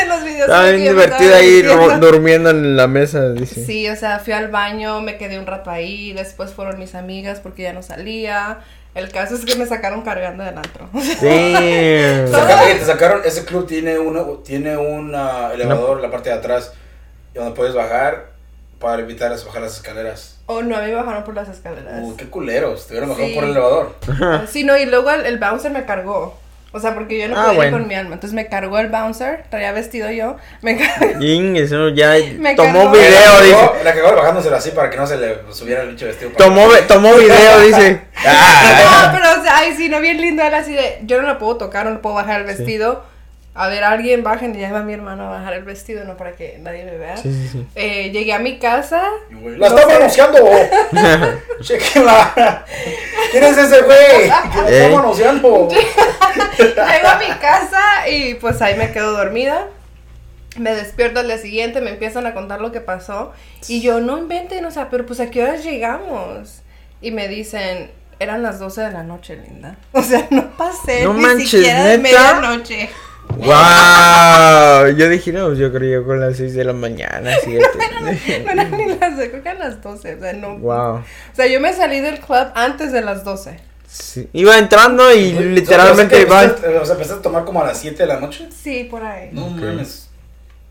[0.01, 1.61] en los videos, Estaba bien divertida ahí
[1.99, 3.65] durmiendo en la mesa, dice.
[3.65, 7.39] Sí, o sea, fui al baño, me quedé un rato ahí, después fueron mis amigas
[7.41, 8.59] porque ya no salía.
[8.95, 10.89] El caso es que me sacaron cargando del antro.
[10.99, 11.17] Sí.
[11.19, 15.13] te sacaron, ese club tiene uno, tiene un
[15.53, 16.73] elevador en la parte de atrás
[17.33, 18.31] donde puedes bajar
[18.79, 20.39] para evitar bajar las escaleras.
[20.45, 22.01] Oh, no, a mí me bajaron por las escaleras.
[22.01, 23.95] Uy, qué culeros, te hubieran bajado por el elevador.
[24.47, 26.37] sí, no, y luego el, el bouncer me cargó.
[26.77, 28.13] O sea, porque yo no ah, podía ir con mi alma.
[28.13, 30.37] Entonces me cargó el bouncer, traía vestido yo.
[30.61, 31.19] Me cargó.
[31.21, 32.13] eso ya
[32.55, 33.69] tomó video, dice.
[33.83, 36.31] La cagó bajándoselo así para que no se le subiera el bicho vestido.
[36.37, 38.01] Tomó, tomó video, dice.
[38.23, 40.43] no, pero o sea, ay, sí, no, bien lindo.
[40.43, 43.16] Era así de, yo no lo puedo tocar, no le puedo bajar el vestido
[43.59, 46.33] a ver, alguien bajen y ya va mi hermano a bajar el vestido, no para
[46.33, 47.17] que nadie me vea.
[47.17, 47.67] Sí, sí, sí.
[47.73, 49.01] Eh, llegué a mi casa.
[49.31, 50.37] ¡La estaba anunciando!
[51.61, 52.63] ¡Chequenla!
[53.31, 54.29] ¿Quién es ese güey?
[54.51, 55.69] ¿Quién la estaba anunciando?
[56.57, 59.65] Llego a mi casa y pues ahí me quedo dormida.
[60.57, 63.33] Me despierto al día siguiente, me empiezan a contar lo que pasó.
[63.67, 66.61] Y yo, no inventen, o sea, pero pues a qué horas llegamos.
[67.01, 67.89] Y me dicen,
[68.19, 69.77] eran las 12 de la noche, linda.
[69.93, 72.89] O sea, no pasé no ni manches, siquiera de medianoche.
[73.35, 74.95] ¡Wow!
[74.95, 77.65] Yo dije, no, yo creo con las 6 de la mañana, 7.
[78.45, 80.57] no eran ni las, creo que a las 12, o sea, no.
[80.57, 80.95] Wow.
[80.97, 83.59] O sea, yo me salí del club antes de las 12.
[83.87, 84.29] Sí.
[84.33, 86.43] Iba entrando y literalmente iba.
[86.81, 88.47] O sea, empezaste a tomar como a las 7 de la noche.
[88.51, 89.29] Sí, por ahí.
[89.31, 90.06] No mames.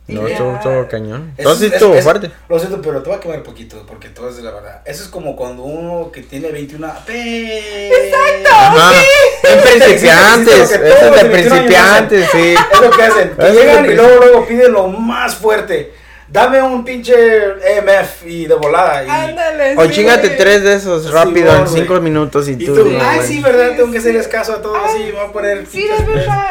[0.08, 1.32] No, estuvo, todo cañón.
[1.36, 2.30] Entonces estuvo fuerte.
[2.48, 4.82] Lo siento, pero te voy a quemar poquito, porque todo es de la verdad.
[4.84, 8.50] Eso es como cuando uno que tiene 21 ¡Exacto!
[8.52, 8.92] Ajá.
[8.92, 9.48] Sí.
[9.48, 12.54] En principiantes, eso es de principiantes, sí.
[12.72, 13.30] Es lo que hacen.
[13.36, 15.92] Que llegan y luego, luego piden lo más fuerte.
[16.28, 19.04] Dame un pinche EMF y de volada.
[19.04, 19.08] Y...
[19.08, 22.74] Ándale, o sí, chingate tres de esos rápido en cinco minutos y, ¿Y tú.
[22.74, 23.76] tú ay, sí, ¿verdad?
[23.76, 24.78] Tengo que hacerles caso a todos.
[24.92, 25.66] Sí, voy a poner.
[25.66, 26.48] Sí, es verdad.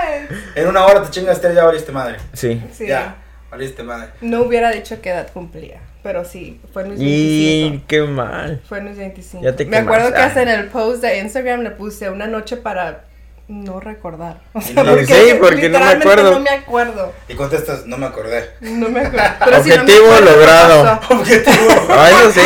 [0.56, 2.18] En una hora te chingas tres, ya valiste madre.
[2.34, 2.62] Sí.
[2.74, 2.88] sí.
[2.88, 3.18] Ya.
[3.52, 4.10] Valiste madre.
[4.22, 5.80] No hubiera dicho qué edad cumplía.
[6.04, 7.76] Pero sí, fue en mis 25.
[7.76, 8.62] Y qué mal.
[8.68, 9.44] Fue en mis 25.
[9.44, 12.58] Ya te Me acuerdo que hasta en el post de Instagram le puse una noche
[12.58, 13.06] para
[13.48, 14.42] no recordar.
[14.54, 16.32] O sea, porque, sí, porque no me acuerdo.
[16.32, 17.14] No me acuerdo.
[17.28, 18.52] Y contestas, no me acordé.
[18.62, 19.36] No me acuerdo.
[19.44, 21.00] Pero Objetivo si no me acuerdo, logrado.
[21.10, 22.42] Objetivo ah, eso sí.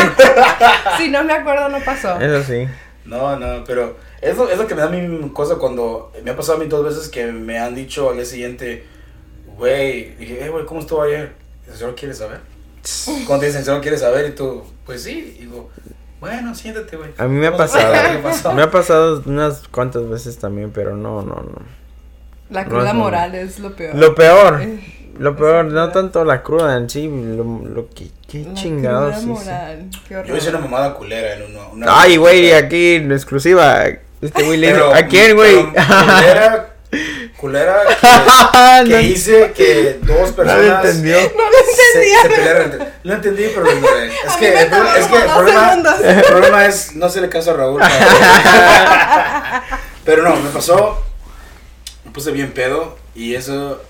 [0.98, 2.20] si no me acuerdo, no pasó.
[2.20, 2.68] Eso sí.
[3.06, 6.36] No, no, pero es lo, es lo que me da mi cosa cuando me ha
[6.36, 8.86] pasado a mí dos veces que me han dicho al día siguiente
[9.60, 11.34] güey, dije, eh, güey, ¿cómo estuvo ayer?
[11.68, 12.40] ¿El señor quiere saber?
[13.28, 14.30] Cuando te dicen, ¿el señor quiere saber?
[14.30, 15.70] Y tú, pues sí, y digo,
[16.20, 17.12] bueno, siéntate, güey.
[17.18, 18.54] A mí me ha pasado.
[18.54, 21.62] me ha pasado unas cuantas veces también, pero no, no, no.
[22.50, 23.96] La cruda moral es lo peor.
[23.96, 24.62] Lo peor.
[25.20, 29.18] Lo peor, no tanto la cruda en sí, lo, lo que, qué la chingados.
[29.18, 30.24] Cruda moral, qué.
[30.26, 31.70] Yo hice una mamada culera en uno.
[31.74, 33.86] Una Ay, güey, aquí en exclusiva.
[34.22, 35.66] Este güey le ¿A quién, güey?
[35.66, 36.70] Culera
[37.40, 37.84] culera
[38.84, 41.16] que, que hice que dos personas no entendió.
[41.16, 42.22] No lo entendía.
[42.22, 42.88] Se, se pelearon.
[43.04, 44.08] Lo entendí, pero lo ignoré.
[44.28, 45.74] Es que, el, es que el, problema,
[46.04, 47.82] el problema es, no se le caso a Raúl.
[50.06, 51.02] pero no, me pasó,
[52.06, 53.82] me puse bien pedo y eso,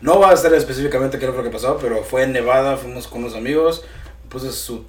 [0.00, 3.06] no va a estar específicamente qué fue lo que pasó, pero fue en Nevada, fuimos
[3.06, 3.84] con unos amigos,
[4.24, 4.84] me puse su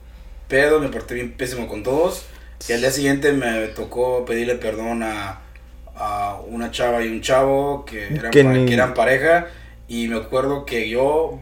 [0.48, 2.24] pedo, me porté bien pésimo con todos
[2.68, 5.42] y al día siguiente me tocó pedirle perdón a
[5.98, 9.48] a una chava y un chavo que eran, que eran pareja
[9.88, 11.40] y me acuerdo que yo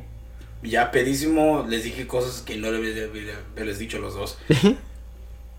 [0.63, 3.09] ya pedísimo les dije cosas que no les
[3.55, 4.37] les dicho a los dos.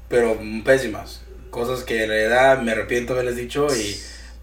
[0.09, 1.22] pero pésimas.
[1.50, 3.96] Cosas que en realidad me arrepiento de haberles dicho y...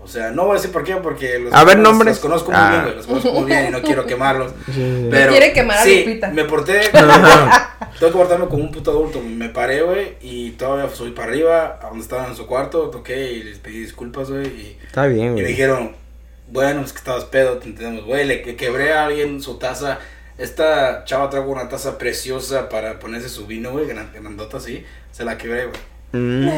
[0.03, 2.15] O sea, no voy a decir por qué, porque los, a ver, nombres.
[2.15, 2.93] los conozco muy bien, ah.
[2.95, 4.51] los conozco muy bien y no quiero quemarlos.
[5.09, 9.21] Pero quiere quemar a sí, me porté, tengo que portarme como un puto adulto.
[9.21, 13.31] Me paré, güey, y todavía subí para arriba, a donde estaban en su cuarto, toqué
[13.31, 14.47] y les pedí disculpas, güey.
[14.47, 15.39] Y, Está bien, güey.
[15.39, 15.95] Y me dijeron,
[16.49, 19.99] bueno, es que estabas pedo, te entendemos, güey, le quebré a alguien su taza.
[20.37, 24.83] Esta chava trajo una taza preciosa para ponerse su vino, güey, grandota así.
[25.11, 25.79] Se la quebré, güey.
[26.11, 26.49] Mm.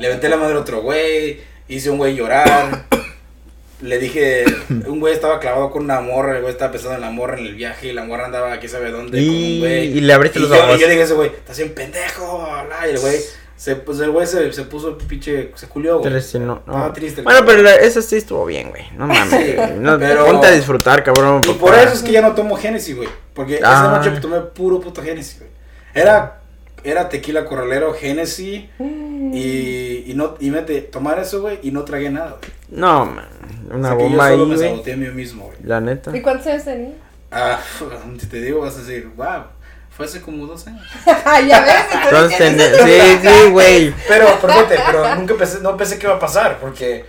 [0.00, 2.86] Le aventé la madre a otro güey hice un güey llorar.
[3.80, 4.44] Le dije,
[4.86, 7.46] un güey estaba clavado con una morra, el güey estaba pensando en la morra en
[7.46, 9.98] el viaje y la morra andaba aquí sabe dónde y, con un güey.
[9.98, 10.76] Y le abriste los ojos.
[10.76, 12.48] Y yo dije a ese güey, estás bien pendejo,
[12.86, 13.20] y el güey
[13.56, 16.12] se, pues el güey se, se puso pinche, se culió, güey.
[16.40, 16.92] No, no.
[16.92, 17.22] triste.
[17.22, 18.84] Bueno, pero eso sí estuvo bien, güey.
[18.96, 19.78] No mames.
[19.78, 21.40] no, pero, ponte a disfrutar, cabrón.
[21.48, 23.08] Y por eso es que ya no tomo Genesis, güey.
[23.32, 23.98] Porque esa ah.
[23.98, 25.50] noche tomé puro puto Genesis, güey.
[25.94, 26.40] Era
[26.84, 29.34] era tequila corralero, Genesis mm.
[29.34, 32.52] y, y no y mete tomar eso, güey, y no tragué nada, güey.
[32.68, 33.26] No, man,
[33.70, 35.58] una bomba ahí, me saboteé a mí mismo, güey.
[35.62, 36.16] La neta.
[36.16, 36.92] ¿Y cuántos años tenías?
[37.30, 37.60] Ah,
[38.18, 39.44] si te digo vas a decir, wow.
[39.90, 40.82] Fue hace como dos años.
[41.06, 41.84] ya ves.
[42.04, 43.94] Entonces, sí, sí, güey.
[44.08, 47.04] Pero, pero, pero nunca pensé, no pensé que iba a pasar, porque,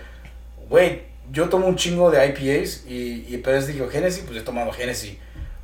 [0.68, 4.70] güey, yo tomo un chingo de IPAs y, y pero dije, Genesis, pues he tomado
[4.70, 5.16] Genesis.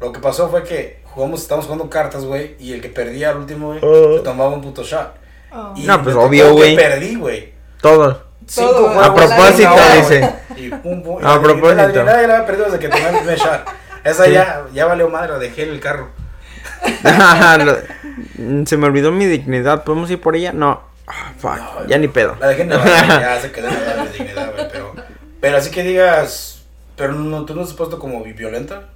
[0.03, 3.37] Lo que pasó fue que jugamos, estábamos jugando cartas, güey, y el que perdía al
[3.37, 4.17] último, güey, oh.
[4.17, 5.15] se tomaba un puto shot.
[5.53, 5.75] Oh.
[5.77, 6.75] Y no, pues obvio, güey.
[6.75, 7.53] perdí, güey.
[7.81, 8.21] Todo.
[8.45, 9.07] Cinco juegos.
[9.07, 10.35] A propósito, dice.
[10.57, 11.25] Y pum, pum.
[11.25, 12.03] A propósito.
[12.03, 13.65] La, la, la, la perdido desde que tomé el primer shot.
[14.03, 16.09] Esa ya, ya valió madre, la dejé en el carro.
[18.67, 19.85] se me olvidó mi dignidad.
[19.85, 20.53] ¿Podemos ir por ella?
[20.53, 20.83] No.
[21.07, 21.87] Ah, fuck.
[21.87, 22.37] ya ni pedo.
[22.41, 24.69] La dejé ya se quedó en la dignidad, güey.
[24.73, 24.95] Pero,
[25.41, 26.65] pero así que digas.
[26.97, 28.89] Pero no, tú no has puesto como violenta.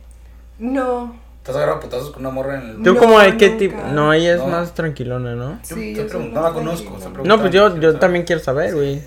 [0.58, 1.16] No.
[1.42, 2.82] ¿Te has agarrado putazos con una morra en el.?
[2.82, 3.80] ¿Tú como de qué tipo?
[3.92, 5.60] No, ella es más tranquilona, ¿no?
[5.62, 6.98] Sí, yo, no la conozco.
[7.24, 9.00] No, pues yo, yo también quiero saber, güey.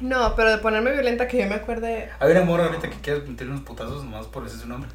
[0.00, 2.10] No, pero de ponerme violenta que yo me acuerde.
[2.18, 4.90] Hay una morra ahorita que quiere meter unos putazos nomás por ese su nombre.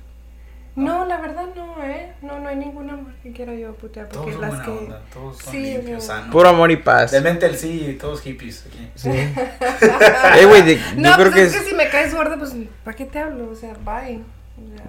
[0.76, 2.13] No, la verdad no, ¿eh?
[2.22, 4.08] No, no hay ninguna amor que quiera yo putear.
[4.08, 4.72] Porque todos las buena que.
[4.72, 6.32] Onda, todos son sí, limpios, sanos.
[6.32, 7.12] Puro amor y paz.
[7.12, 8.89] De mente el sí, todos hippies aquí.
[8.95, 9.10] Sí.
[9.10, 12.95] eh, güey, yo no, creo pues que es, que si me caes gorda, pues, ¿para
[12.95, 13.50] qué te hablo?
[13.50, 14.22] O sea, bye.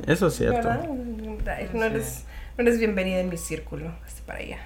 [0.06, 0.68] Eso es cierto.
[0.68, 0.88] ¿Verdad?
[1.72, 2.24] No eres,
[2.56, 3.92] no eres bienvenida en mi círculo.
[4.04, 4.58] Hasta para allá.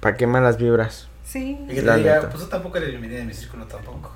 [0.00, 1.08] ¿Para qué malas vibras?
[1.24, 1.58] Sí.
[1.68, 4.12] Y que te diga, pues tú tampoco eres bienvenida en mi círculo tampoco.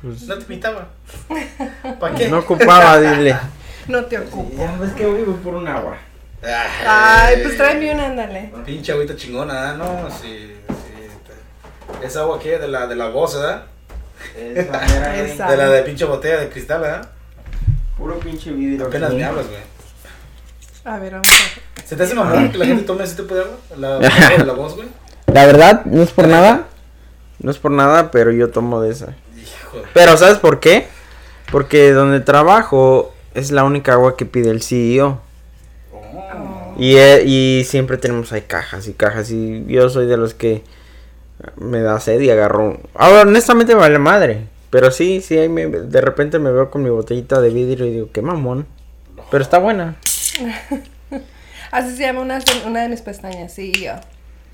[0.00, 0.22] Pues...
[0.22, 0.88] No te invitaba.
[2.00, 2.28] ¿Para qué?
[2.28, 3.36] No ocupaba, dile.
[3.88, 4.56] No te ocupo.
[4.58, 5.96] Ya ves que voy por un agua.
[6.86, 8.52] Ay, pues tráeme una, ándale.
[8.64, 10.10] Pinche agüita chingona, ¿no?
[10.10, 12.04] Sí, sí.
[12.04, 13.64] Esa agua aquí de la, de la voz, ¿verdad?
[14.36, 15.50] Esa, Esa.
[15.50, 17.08] De la de pinche botella de cristal, ¿verdad?
[17.96, 18.86] Puro pinche vidrio.
[18.86, 19.60] Apenas me hablas, güey.
[20.84, 21.84] A ver, vamos a ver.
[21.86, 23.56] ¿Se te hace mamón que la gente tome ese tipo de agua?
[24.44, 24.88] La, voz, güey.
[25.32, 26.66] La verdad, no es por nada.
[27.38, 29.14] No es por nada, pero yo tomo de esa.
[29.36, 29.82] Hijo.
[29.94, 30.88] Pero ¿sabes por qué?
[31.50, 35.20] Porque donde trabajo es la única agua que pide el CEO.
[35.92, 36.74] Oh.
[36.78, 39.30] Y, eh, y siempre tenemos ahí cajas y cajas.
[39.30, 40.64] Y yo soy de los que
[41.56, 42.78] me da sed y agarro.
[42.94, 44.46] Ahora, honestamente, me vale madre.
[44.70, 47.90] Pero sí, sí, ahí me- de repente me veo con mi botellita de vidrio y
[47.92, 48.66] digo, qué mamón.
[49.30, 49.96] Pero está buena.
[51.70, 53.92] Así se llama una, de mis pestañas, sí, yo.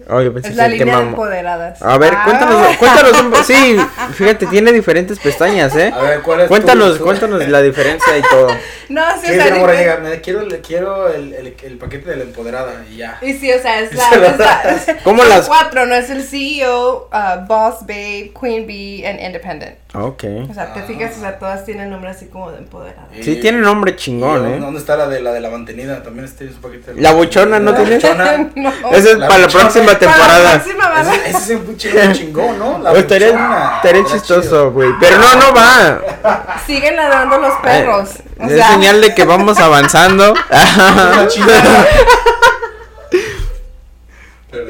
[0.09, 1.83] Oh, yo pensé Es la que línea de empoderadas.
[1.83, 2.23] A ver, Ah.
[2.25, 3.77] cuéntanos, cuéntanos Sí,
[4.15, 5.93] fíjate, tiene diferentes pestañas, ¿eh?
[5.95, 8.49] A ver, ¿cuál es Cuéntanos, tu- cuéntanos la diferencia y todo.
[8.89, 9.97] No, sí, ¿Qué o sea, llega?
[9.99, 13.17] Me quiero, le quiero el, el, el paquete de la empoderada y ya.
[13.23, 14.11] Y sí, o sea, es la.
[14.11, 15.95] Es la- ¿Cómo son las- Cuatro, ¿no?
[15.95, 19.77] Es el CEO, uh, Boss Babe, Queen Bee, and Independent.
[19.95, 20.25] Ok.
[20.51, 20.85] O sea, te Ah.
[20.87, 23.07] fijas, o sea, todas tienen nombre así como de empoderadas.
[23.23, 24.59] Sí, tiene nombre chingón, ¿Y ¿eh?
[24.59, 26.03] ¿Dónde está la de la de la mantenida?
[26.03, 27.95] También este es un paquete de La buchona, ¿no La tiene?
[27.97, 28.51] buchona.
[28.55, 28.73] no.
[28.93, 29.65] Ese es La para la buchona.
[29.99, 31.21] Próxima temporada.
[31.27, 32.79] Ese, ese es un chingón, chingón, ¿no?
[32.79, 34.91] La Oh, estaría, chistoso, güey.
[35.01, 36.61] Pero no, no va.
[36.67, 38.11] Siguen ladrando los perros.
[38.39, 40.33] O es sea, señal de que vamos avanzando.
[40.51, 41.87] Una chingada.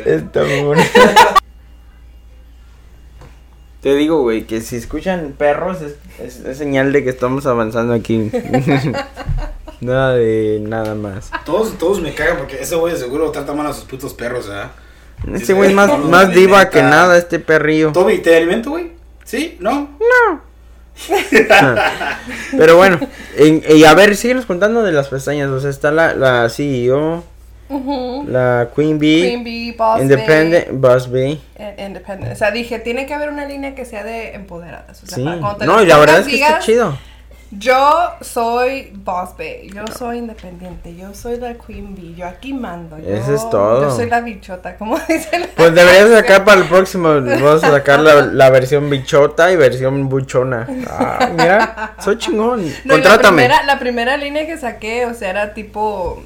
[0.04, 0.42] Está.
[3.80, 7.92] Te digo, güey, que si escuchan perros es, es- es señal de que estamos avanzando
[7.94, 8.30] aquí.
[9.80, 11.32] nada de nada más.
[11.44, 14.46] Todos, todos me cagan porque ese güey de seguro trata mal a sus putos perros,
[14.46, 14.70] ¿verdad?
[15.34, 17.92] Este güey es más, más diva que nada, este perrillo.
[17.92, 18.92] Toby, ¿te alimento, güey?
[19.24, 19.56] ¿Sí?
[19.60, 19.88] ¿No?
[22.56, 22.98] Pero bueno,
[23.36, 25.48] en- y a ver, síguenos contando de las pestañas.
[25.50, 27.24] O sea, está la, la CEO,
[28.26, 31.40] la Queen Bee, Queen Bee, Boss Independent, Boss Bee.
[31.58, 32.32] Babe, eh, Independent.
[32.32, 35.02] O sea, dije, tiene que haber una línea que sea de empoderadas.
[35.02, 35.24] O sea, Sí.
[35.24, 36.98] para No, la verdad es que está chido.
[37.58, 42.98] Yo soy Boss Babe, yo soy independiente, yo soy la Queen Bee, yo aquí mando.
[42.98, 43.82] Yo, Eso es todo.
[43.82, 47.08] Yo soy la bichota, como dice la Pues deberías sacar para el próximo.
[47.10, 50.66] Vamos a sacar la, la versión bichota y versión buchona.
[50.88, 52.64] Ah, mira, soy chingón.
[52.84, 53.42] No, Contrátame.
[53.42, 56.22] La primera, la primera línea que saqué, o sea, era tipo.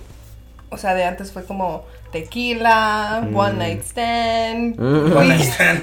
[0.69, 1.87] O sea, de antes fue como
[2.23, 4.77] tequila, one night stand.
[4.79, 5.17] Mm.
[5.17, 5.83] One night stand.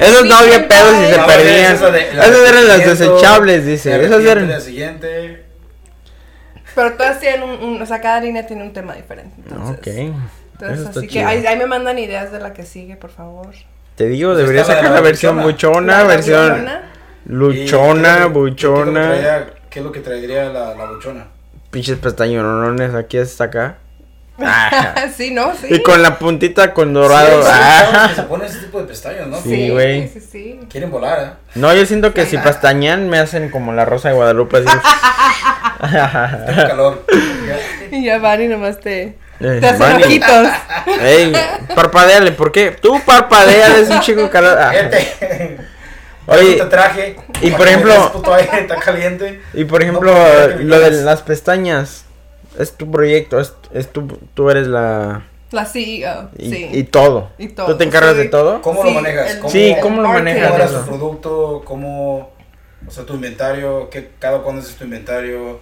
[0.00, 1.92] Esos no había pedos y se perdían.
[1.92, 3.90] de- la Esas eran las desechables, dice.
[3.90, 4.48] la Esas arrepentimiento eran.
[4.48, 5.44] día siguiente.
[6.74, 9.34] Pero todas tienen un, un- O sea, cada línea tiene un tema diferente.
[9.38, 9.86] Entonces, Ok.
[9.86, 13.48] Eso Entonces, así que ahí, ahí me mandan ideas de la que sigue, por favor.
[13.94, 15.96] Te digo, Pues deberías estaba sacar la la versión buchona.
[15.98, 16.82] La versión buchona.
[17.26, 19.46] luchona, ¿Y qué- qué es lo que buchona.
[19.70, 21.26] ¿Qué es lo que traería la, la buchona?
[21.70, 23.78] Pinches pestañones aquí hasta acá.
[24.38, 25.06] Ah.
[25.16, 25.52] sí, ¿no?
[25.54, 25.66] Sí.
[25.70, 27.42] Y con la puntita con dorado.
[27.42, 28.06] Sí, Ah.
[28.10, 29.40] que se ponen ese tipo de pestañas, ¿no?
[29.40, 30.08] Sí, güey.
[30.08, 30.60] Sí, sí.
[30.70, 31.30] Quieren volar, ¿eh?
[31.54, 34.58] No, yo siento que si pestañan me hacen como la rosa de Guadalupe.
[34.58, 34.78] Así.
[36.46, 37.06] Tengo calor.
[37.90, 39.02] Y ya van y nomás te,
[39.40, 40.48] Eh, te hacen ojitos.
[41.02, 41.32] Ey,
[41.74, 42.70] parpadeale, ¿por qué?
[42.70, 44.58] Tú parpadeale, es un chico calor.
[44.60, 44.72] Ah.
[46.28, 47.16] Oye, te traje.
[47.40, 49.40] y por ejemplo- aire está caliente.
[49.54, 52.04] Y por ejemplo, No, lo de las pestañas,
[52.58, 55.24] es tu proyecto, es, es tu, tú eres la...
[55.52, 56.68] La CEO, Y, sí.
[56.72, 57.30] y todo.
[57.38, 57.66] Y todo.
[57.68, 58.60] ¿Tú te encargas Soy- de todo?
[58.62, 59.30] ¿Cómo Sí, lo manejas?
[59.30, 61.62] el- ¿Cómo, Sí, ¿cómo lo manejas ¿Cómo su producto?
[61.64, 62.30] ¿Cómo,
[62.86, 63.88] o sea, tu inventario?
[63.88, 65.60] ¿Qué, ¿Cada cuándo haces tu inventario?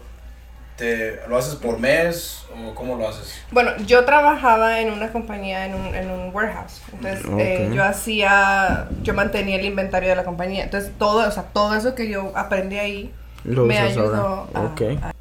[0.77, 3.33] ¿Te, ¿Lo haces por mes o cómo lo haces?
[3.53, 6.81] Bueno, yo trabajaba en una compañía, en un, en un warehouse.
[6.93, 7.75] Entonces, eh, Ok.
[7.77, 10.65] yo hacía, yo mantenía el inventario de la compañía.
[10.65, 13.13] Entonces, todo, o sea, todo eso que yo aprendí ahí
[13.45, 14.49] Lo me ayudó ahora.
[14.55, 14.83] a, Ok.
[15.03, 15.13] a-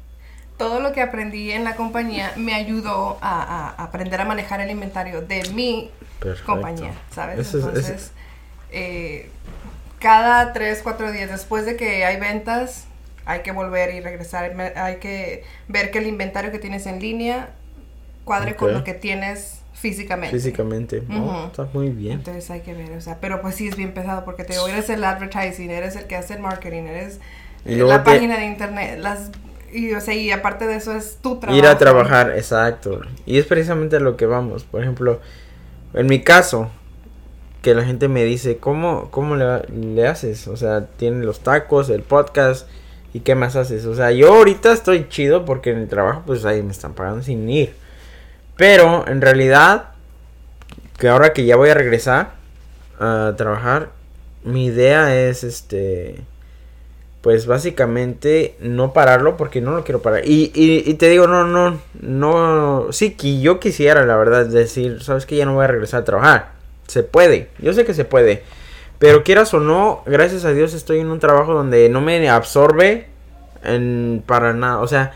[0.56, 5.20] todo lo que aprendí en la compañía me ayudó a, aprender a manejar el inventario
[5.22, 5.90] de mi
[6.46, 7.54] compañía, ¿sabes?
[7.54, 8.12] Entonces,
[8.70, 9.30] eh,
[9.98, 12.86] cada tres, cuatro días después de que hay ventas,
[13.24, 17.50] hay que volver y regresar, hay que ver que el inventario que tienes en línea
[18.24, 20.36] cuadre con lo que tienes físicamente.
[20.36, 21.02] Físicamente,
[21.46, 22.14] está muy bien.
[22.18, 24.88] Entonces hay que ver, o sea, pero pues sí es bien pesado porque te eres
[24.88, 27.20] el advertising, eres el que hace el marketing, eres
[27.64, 29.30] la página de internet, las
[29.74, 31.58] y, o sea, y aparte de eso es tu trabajo.
[31.58, 33.00] Ir a trabajar, exacto.
[33.26, 34.64] Y es precisamente lo que vamos.
[34.64, 35.20] Por ejemplo,
[35.92, 36.70] en mi caso,
[37.60, 40.46] que la gente me dice, ¿cómo, cómo le, le haces?
[40.48, 42.68] O sea, tiene los tacos, el podcast,
[43.12, 43.84] ¿y qué más haces?
[43.86, 47.22] O sea, yo ahorita estoy chido porque en el trabajo, pues ahí me están pagando
[47.22, 47.74] sin ir.
[48.56, 49.90] Pero en realidad,
[50.98, 52.34] que ahora que ya voy a regresar
[53.00, 53.90] a trabajar,
[54.44, 56.22] mi idea es este
[57.24, 60.26] pues básicamente no pararlo porque no lo quiero parar.
[60.26, 65.24] Y, y, te digo, no, no, no, sí que yo quisiera, la verdad, decir, sabes
[65.24, 66.52] que ya no voy a regresar a trabajar.
[66.86, 68.42] Se puede, yo sé que se puede.
[68.98, 73.06] Pero quieras o no, gracias a Dios estoy en un trabajo donde no me absorbe
[73.62, 74.80] en, para nada.
[74.80, 75.14] O sea,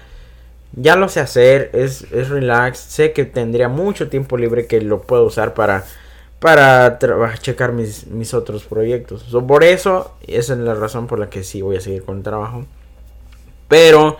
[0.72, 2.78] ya lo sé hacer, es, es relax.
[2.78, 5.84] Sé que tendría mucho tiempo libre que lo puedo usar para
[6.40, 6.98] para
[7.38, 9.24] checar mis, mis otros proyectos.
[9.46, 12.22] por eso, esa es la razón por la que sí voy a seguir con el
[12.22, 12.64] trabajo.
[13.68, 14.16] Pero,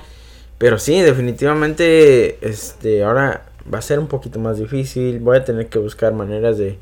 [0.58, 5.20] pero sí, definitivamente, este, ahora va a ser un poquito más difícil.
[5.20, 6.78] Voy a tener que buscar maneras de,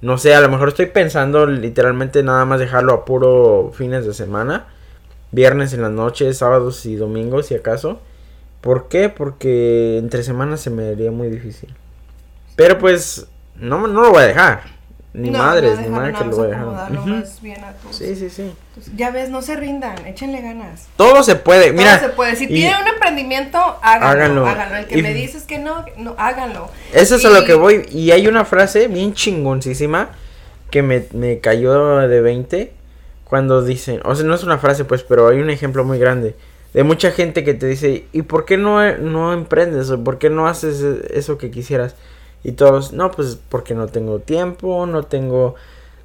[0.00, 4.14] no sé, a lo mejor estoy pensando literalmente nada más dejarlo a puro fines de
[4.14, 4.66] semana.
[5.30, 8.00] Viernes en las noches, sábados y domingos, si acaso.
[8.60, 9.08] ¿Por qué?
[9.08, 11.74] Porque entre semanas se me haría muy difícil.
[12.56, 13.26] Pero pues
[13.56, 14.71] no, no lo voy a dejar.
[15.14, 17.26] Ni madres, ni madre que lo voy a dejar.
[17.90, 18.52] Sí, sí, sí.
[18.96, 20.88] ya ves, no se rindan, échenle ganas.
[20.96, 21.98] Todo se puede, mira.
[21.98, 22.36] Todo se puede.
[22.36, 24.46] Si tienen un emprendimiento, háganlo.
[24.46, 24.76] Háganlo.
[24.78, 26.70] El que me dices que no, no, háganlo.
[26.94, 27.86] Eso es a lo que voy.
[27.90, 30.10] Y hay una frase bien chingoncísima
[30.70, 32.72] que me, me cayó de 20
[33.24, 36.34] cuando dicen, o sea, no es una frase pues, pero hay un ejemplo muy grande
[36.74, 39.90] de mucha gente que te dice, ¿y por qué no, no emprendes?
[39.90, 41.94] ¿O por qué no haces eso que quisieras?
[42.44, 45.54] Y todos, no, pues porque no tengo tiempo, no tengo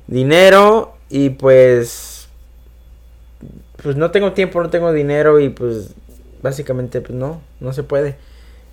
[0.07, 2.27] dinero y pues
[3.81, 5.93] pues no tengo tiempo, no tengo dinero y pues
[6.41, 8.15] básicamente pues no, no se puede.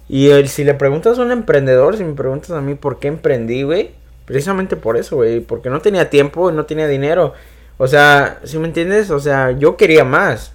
[0.09, 3.09] Y el, si le preguntas a un emprendedor, si me preguntas a mí por qué
[3.09, 3.93] emprendí, güey,
[4.27, 7.35] precisamente por eso, güey, porque no tenía tiempo no tenía dinero.
[7.77, 9.11] O sea, si me entiendes?
[9.11, 10.53] O sea, yo quería más.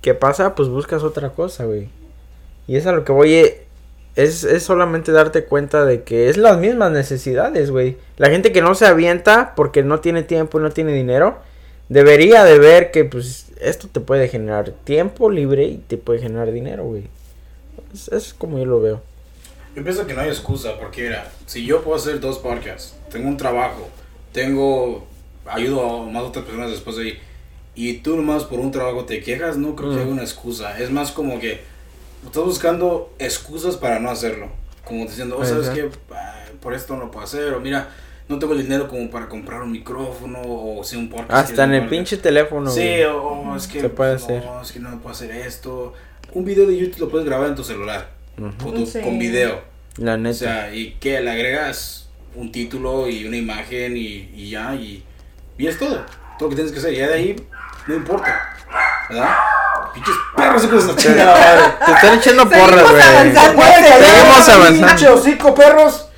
[0.00, 0.54] ¿Qué pasa?
[0.54, 1.88] Pues buscas otra cosa, güey.
[2.66, 3.54] Y es a lo que voy.
[4.16, 7.96] Es, es solamente darte cuenta de que es las mismas necesidades, güey.
[8.16, 11.38] La gente que no se avienta porque no tiene tiempo y no tiene dinero,
[11.88, 16.52] debería de ver que pues esto te puede generar tiempo libre y te puede generar
[16.52, 17.08] dinero, güey.
[17.92, 19.02] Es, es como yo lo veo.
[19.74, 23.28] Yo pienso que no hay excusa, porque mira, si yo puedo hacer dos podcasts, tengo
[23.28, 23.88] un trabajo,
[24.32, 25.04] tengo,
[25.46, 27.18] ayudo a más otras personas después de ahí,
[27.74, 30.78] y tú nomás por un trabajo te quejas, no creo que haya una excusa.
[30.80, 31.62] Es más como que
[32.26, 34.48] estás buscando excusas para no hacerlo.
[34.84, 35.88] Como diciendo, oh, ¿sabes qué?
[36.60, 37.54] Por esto no puedo hacer.
[37.54, 37.88] O mira,
[38.28, 41.30] no tengo el dinero como para comprar un micrófono o si un podcast.
[41.30, 42.70] Hasta en el pinche teléfono.
[42.70, 43.80] Sí, o, es que.
[43.80, 44.42] Se puede hacer.
[44.62, 45.92] es que no puedo hacer esto.
[46.32, 48.10] Un video de YouTube lo puedes grabar en tu celular.
[48.36, 49.60] con, video.
[49.96, 50.30] La neta.
[50.30, 54.74] O sea, y que le agregas un título y una imagen y, y ya.
[54.74, 55.04] Y,
[55.58, 56.04] y es todo.
[56.38, 56.92] Todo lo que tienes que hacer.
[56.94, 57.36] Y ya de ahí
[57.86, 58.56] no importa.
[59.08, 59.34] ¿Verdad?
[59.94, 63.02] Pinches perros, hijos de chingada Te están echando porras, güey.
[63.02, 64.86] Seguimos avanzando.
[64.88, 66.08] Pinche hocico, perros.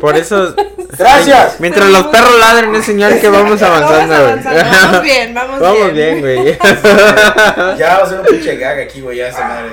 [0.00, 0.54] Por eso.
[0.96, 1.60] Gracias.
[1.60, 4.42] Mientras los perros ladren, es señal que vamos avanzando, güey.
[4.42, 6.20] Vamos, bien, vamos, vamos bien.
[6.20, 6.58] güey.
[7.78, 9.18] ya va a ser un pinche gag aquí, güey.
[9.18, 9.70] Ya se madre.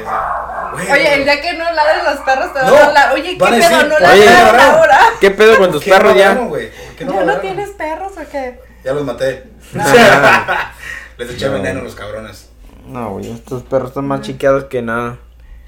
[0.92, 3.14] Oye, el día que no ladren los perros, te van a hablar.
[3.14, 3.84] Oye, ¿qué pedo?
[3.84, 5.00] No ladran ahora.
[5.22, 6.38] ¿Qué pedo con tus perros ya?
[7.00, 8.60] ¿Ya no tienes perros o qué?
[8.84, 9.44] Ya los maté.
[11.18, 12.53] Les eché veneno a los cabrones.
[12.88, 15.20] No, güey, estos perros están más chiqueados que nada.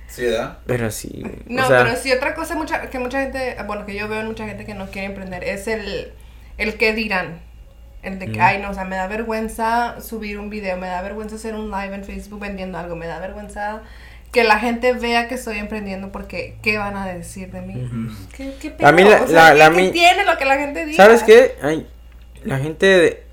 [0.08, 0.60] Sí, ¿verdad?
[0.66, 1.24] Pero sí.
[1.48, 4.46] No, pero sí, otra cosa mucha, que mucha gente, bueno, que yo veo en mucha
[4.46, 6.14] gente que no quiere emprender es el,
[6.58, 7.42] el que dirán.
[8.04, 11.02] El de que, ay, no, o sea, me da vergüenza subir un video, me da
[11.02, 13.82] vergüenza hacer un live en Facebook vendiendo algo, me da vergüenza
[14.32, 17.90] que la gente vea que estoy emprendiendo porque ¿qué van a decir de mí?
[18.36, 20.98] ¿Qué, qué A mí la, la, ¿qué, tiene lo que la gente dice?
[20.98, 21.56] ¿Sabes qué?
[21.64, 21.88] Ay,
[22.44, 23.24] la gente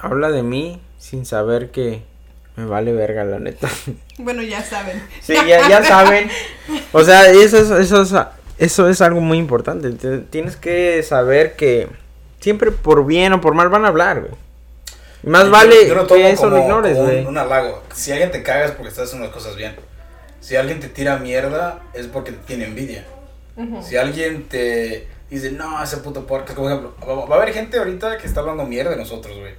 [0.00, 2.02] habla de mí sin saber que
[2.58, 3.68] me vale verga, la neta.
[4.18, 5.00] Bueno, ya saben.
[5.22, 6.28] Sí, ya, ya saben.
[6.92, 8.12] O sea, eso es, eso, es,
[8.58, 9.92] eso es algo muy importante.
[10.28, 11.88] Tienes que saber que
[12.40, 14.32] siempre por bien o por mal van a hablar, güey.
[15.22, 17.24] Más vale que eso lo ignores, güey.
[17.24, 17.84] Un, halago.
[17.94, 19.76] Si alguien te cagas porque estás haciendo las cosas bien.
[20.40, 23.04] si alguien te tira mierda, es porque te tiene envidia.
[23.82, 26.94] Si alguien te dice, no, ese puto podcast, como ejemplo,
[27.28, 29.54] va, a haber gente ahorita que está hablando mierda de nosotros, güey.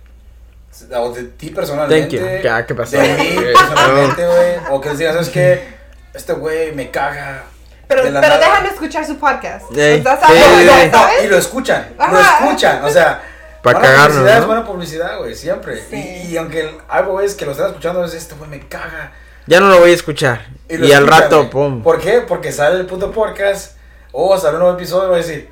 [0.95, 2.41] O de ti personalmente.
[2.67, 2.97] ¿Qué pasó?
[2.97, 4.55] De mí personalmente, güey.
[4.71, 5.79] O que digas, ¿sabes qué?
[6.13, 7.43] Este güey me caga.
[7.87, 9.65] Pero, pero déjame escuchar su podcast.
[9.73, 10.03] Sí.
[11.23, 13.23] y lo escuchan, lo escuchan, o sea.
[13.63, 15.83] Para cagarnos, publicidad es buena publicidad, güey, siempre.
[15.91, 19.11] Y, y, aunque algo es que lo están escuchando, es este güey me caga.
[19.47, 20.45] Ya no lo voy a escuchar.
[20.69, 21.83] Y, al rato, pum.
[21.83, 22.21] ¿Por qué?
[22.21, 23.75] Porque sale el puto podcast.
[24.11, 25.49] O sale un nuevo episodio y voy a decir,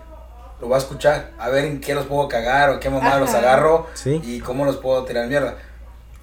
[0.59, 1.31] lo voy a escuchar.
[1.37, 3.87] A ver en qué los puedo cagar o qué mamá los agarro.
[4.05, 5.57] Y cómo los puedo tirar mierda.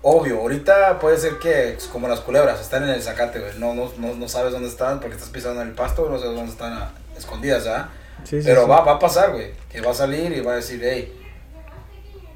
[0.02, 3.52] Obvio, ahorita puede ser que, como las culebras, están en el zacate, güey.
[3.58, 6.52] No, no, no, sabes dónde están porque estás pisando en el pasto, no sabes dónde
[6.52, 7.88] están ah, escondidas, ¿ah?
[8.22, 9.52] Sí, Pero va, va a pasar, güey.
[9.70, 11.10] Que va a salir y va a decir, hey,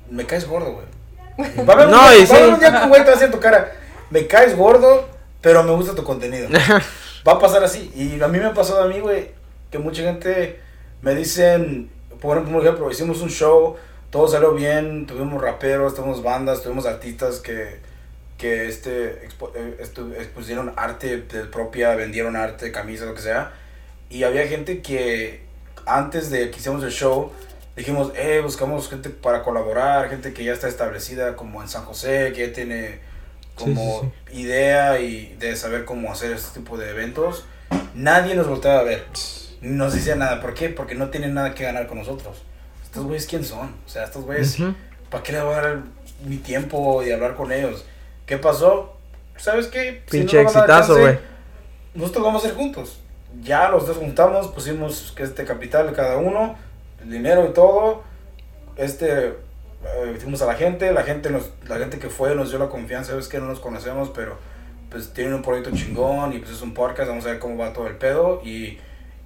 [0.08, 0.86] me caes gordo, güey.
[1.68, 3.30] Va a haber no, un, día, va a un día güey te va a decir
[3.30, 3.72] tu cara,
[4.10, 5.08] me caes gordo,
[5.40, 6.48] pero me gusta tu contenido.
[7.28, 7.92] va a pasar así.
[7.94, 9.30] Y a mí me ha pasado a mí, güey,
[9.70, 10.60] que mucha gente
[11.02, 11.90] me dicen,
[12.20, 13.76] por ejemplo, hicimos un show,
[14.10, 17.80] todo salió bien, tuvimos raperos, tuvimos bandas, tuvimos artistas que,
[18.36, 19.76] que este, eh,
[20.18, 21.18] expusieron arte
[21.52, 23.52] propia, vendieron arte, camisas, lo que sea.
[24.10, 25.42] Y había gente que
[25.86, 27.32] antes de que hicimos el show,
[27.76, 32.32] dijimos, eh, buscamos gente para colaborar, gente que ya está establecida como en San José,
[32.34, 32.98] que ya tiene
[33.54, 37.44] como idea y de saber cómo hacer este tipo de eventos.
[37.94, 39.04] Nadie nos volteaba a ver.
[39.60, 40.40] No nos decía nada.
[40.40, 40.68] ¿Por qué?
[40.68, 42.42] Porque no tienen nada que ganar con nosotros.
[42.82, 43.74] Estos güeyes, ¿quién son?
[43.86, 44.58] O sea, estos güeyes,
[45.10, 45.78] ¿para qué le voy a dar
[46.24, 47.84] mi tiempo y hablar con ellos?
[48.26, 48.96] ¿Qué pasó?
[49.36, 50.02] ¿Sabes qué?
[50.10, 51.18] Pinche exitazo, güey.
[51.94, 53.00] Nosotros vamos a ir juntos.
[53.42, 56.56] Ya los dos juntamos, pusimos este capital cada uno
[57.02, 58.02] el dinero y todo.
[58.76, 62.68] Este, eh, a la gente, la gente, nos, la gente que fue nos dio la
[62.68, 64.36] confianza, es que no nos conocemos, pero
[64.90, 67.72] pues tienen un proyecto chingón y pues es un podcast, vamos a ver cómo va
[67.72, 68.78] todo el pedo y,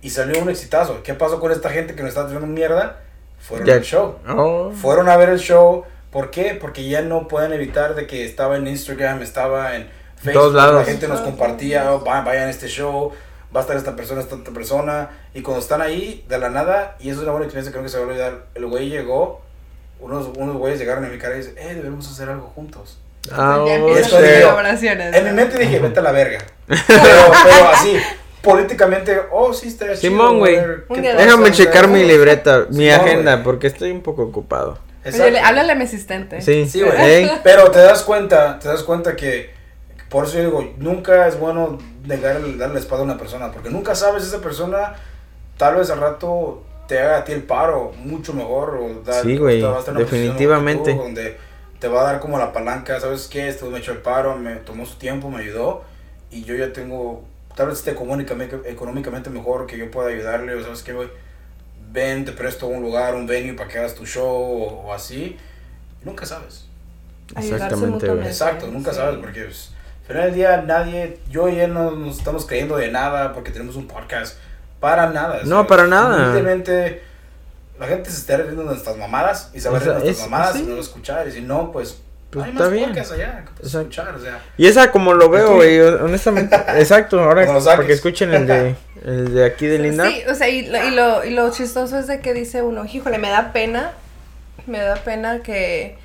[0.03, 1.03] y salió un exitazo.
[1.03, 3.01] ¿Qué pasó con esta gente que nos está haciendo mierda?
[3.39, 4.19] Fueron al show.
[4.29, 4.73] Oh.
[4.73, 5.85] Fueron a ver el show.
[6.11, 6.59] ¿Por qué?
[6.61, 11.09] Porque ya no pueden evitar de que estaba en Instagram, estaba en Facebook, la gente
[11.09, 13.13] nos compartía, oh, vayan a este show,
[13.55, 15.11] va a estar esta persona, esta otra persona.
[15.35, 17.89] Y cuando están ahí, de la nada, y eso es una buena experiencia, creo que
[17.89, 18.47] se va a olvidar.
[18.55, 19.41] El güey llegó,
[20.01, 22.99] unos, unos güeyes llegaron a mi cara y dicen, eh, debemos hacer algo juntos.
[23.31, 25.15] Ah, colaboraciones.
[25.15, 26.41] En mi mente dije, vete a la verga.
[26.67, 27.97] pero, así,
[28.43, 30.59] políticamente, oh, sí, está Simón, güey.
[30.91, 34.79] Déjame checar mi libreta, mi agenda, porque estoy un poco ocupado.
[35.05, 36.41] háblale a mi asistente.
[36.43, 37.31] Sí, sí, güey.
[37.43, 39.51] Pero te das cuenta, te das cuenta que,
[40.09, 43.71] por eso yo digo, nunca es bueno negar, darle la espada a una persona, porque
[43.71, 44.95] nunca sabes esa persona,
[45.57, 49.37] tal vez al rato te haga a ti el paro mucho mejor o dar, sí,
[49.37, 49.65] güey,
[49.97, 50.95] definitivamente.
[50.95, 51.39] donde
[51.79, 53.49] te va a dar como la palanca, ¿sabes qué?
[53.49, 55.85] Esto me echó el paro, me tomó su tiempo, me ayudó
[56.31, 57.25] y yo ya tengo,
[57.55, 61.09] tal vez esté económicamente mejor que yo pueda ayudarle o sabes qué, güey,
[61.93, 65.37] ven, te presto un lugar, un venue para que hagas tu show o, así,
[66.05, 66.67] nunca sabes.
[67.37, 69.45] Exactamente, Exacto, nunca sabes porque...
[69.45, 69.71] Pues,
[70.03, 73.53] al final del día nadie, yo y él no nos estamos creyendo de nada porque
[73.53, 74.37] tenemos un podcast.
[74.81, 75.43] Para nada.
[75.45, 76.25] No, para nada.
[76.25, 77.03] Simplemente
[77.79, 80.29] la gente se está riendo de nuestras mamadas y se va a reír de nuestras
[80.29, 81.29] mamadas y no lo escuchar.
[81.29, 82.01] Y si no, pues
[82.33, 82.91] pues está bien.
[82.91, 84.41] Allá, escuchar, o sea.
[84.57, 86.57] Y esa como lo veo, güey, honestamente.
[86.79, 88.75] exacto, ahora porque escuchen el de,
[89.05, 90.09] el de aquí de Linda.
[90.09, 93.19] Sí, o sea, y, y, lo, y lo chistoso es de que dice uno, híjole,
[93.19, 93.93] me da pena,
[94.67, 96.01] me da pena que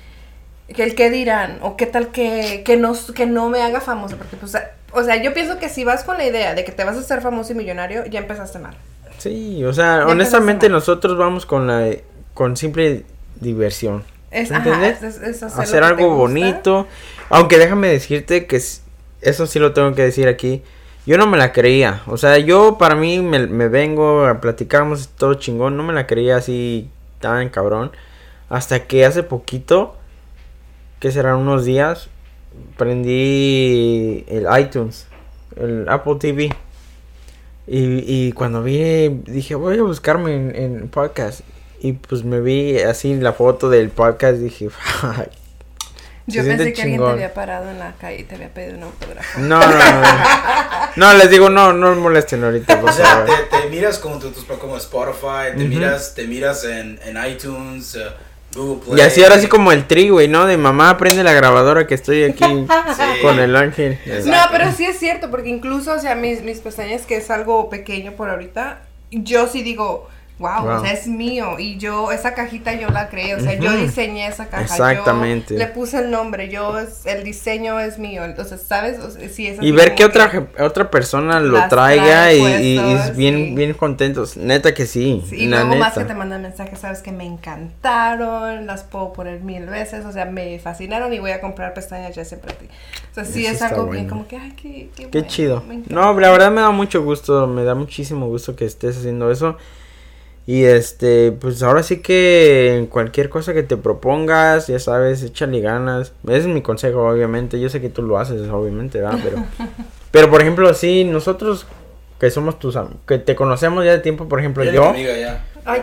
[0.74, 4.16] que el qué dirán o qué tal que, que, no, que no me haga famoso,
[4.16, 4.54] porque pues,
[4.92, 7.00] o sea, yo pienso que si vas con la idea de que te vas a
[7.00, 8.74] hacer famoso y millonario, ya empezaste mal.
[9.16, 11.90] Sí, o sea, honestamente nosotros vamos con la
[12.34, 13.04] con simple
[13.40, 14.04] diversión.
[14.30, 16.86] Es, hacer, algo bonito.
[17.30, 18.56] Aunque déjame decirte que
[19.20, 20.62] eso sí lo tengo que decir aquí.
[21.06, 22.02] Yo no me la creía.
[22.06, 25.76] O sea, yo para mí me, me vengo, platicamos todo chingón.
[25.76, 27.92] No me la creía así tan cabrón.
[28.50, 29.96] Hasta que hace poquito
[31.00, 32.08] que serán unos días,
[32.76, 35.06] prendí el iTunes,
[35.56, 36.50] el Apple TV.
[37.66, 41.40] Y, y cuando vi, dije, voy a buscarme en, podcast.
[41.80, 44.68] Y pues me vi así la foto del podcast, dije,
[46.28, 48.82] Yo pensé que alguien te había parado en la calle y te había pedido un
[48.82, 49.40] autógrafo.
[49.40, 50.02] No, no, no.
[50.96, 52.82] No, les digo, no, no molesten ahorita.
[52.84, 54.20] o sea, te, miras como,
[54.60, 57.96] como Spotify, te, miras, te miras en, en iTunes.
[58.56, 60.44] Uh, y así ahora sí como el tri, güey, ¿no?
[60.44, 62.66] De mamá prende la grabadora que estoy aquí
[63.22, 63.98] con el ángel.
[64.26, 67.70] No, pero sí es cierto, porque incluso, o sea, mis, mis pestañas, que es algo
[67.70, 71.58] pequeño por ahorita, yo sí digo, wow, o sea, es mío.
[71.58, 74.62] Y yo, esa cajita yo la creé, o sea, yo diseñé esa caja.
[74.62, 75.54] Exactamente.
[75.56, 78.24] le puse el nombre, yo, el diseño es mío.
[78.24, 78.98] Entonces, ¿sabes?
[78.98, 83.74] O sea, sí, y ver que otra, otra persona lo traiga y, es bien, bien
[83.74, 84.36] contentos.
[84.36, 85.24] Neta que sí.
[85.32, 89.66] y luego más que te mandan mensajes, sabes que me encantaron, las puedo poner mil
[89.66, 92.66] veces, o sea, me fascinaron y voy a comprar pestañas ya siempre a ti.
[93.10, 95.62] O sea, sí es algo bien como que, ay, qué, qué, qué chido.
[95.88, 99.56] No, la verdad me da mucho gusto, me da muchísimo gusto que estés haciendo eso.
[100.48, 105.60] Y este, pues ahora sí que en cualquier cosa que te propongas, ya sabes, échale
[105.60, 106.12] ganas.
[106.24, 107.60] Ese es mi consejo, obviamente.
[107.60, 109.18] Yo sé que tú lo haces, obviamente, ¿verdad?
[109.22, 109.44] Pero,
[110.10, 111.66] pero por ejemplo, sí, nosotros
[112.18, 114.94] que somos tus que te conocemos ya de tiempo, por ejemplo, yo.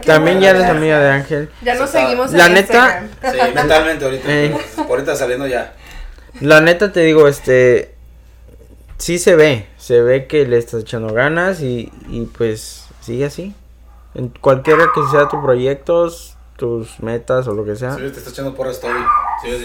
[0.04, 1.50] también ya eres amiga de Ángel.
[1.62, 3.04] Ya nos seguimos La neta.
[3.22, 4.24] Sí, mentalmente ahorita.
[4.28, 4.58] Eh.
[4.90, 5.76] ahorita saliendo ya.
[6.42, 7.94] La neta te digo, este.
[8.98, 13.54] Sí se ve, se ve que le estás echando ganas y, y pues sigue así.
[14.16, 17.96] En cualquiera que sea tus proyectos, tus metas o lo que sea.
[17.96, 18.94] Sí, te está echando porras todo.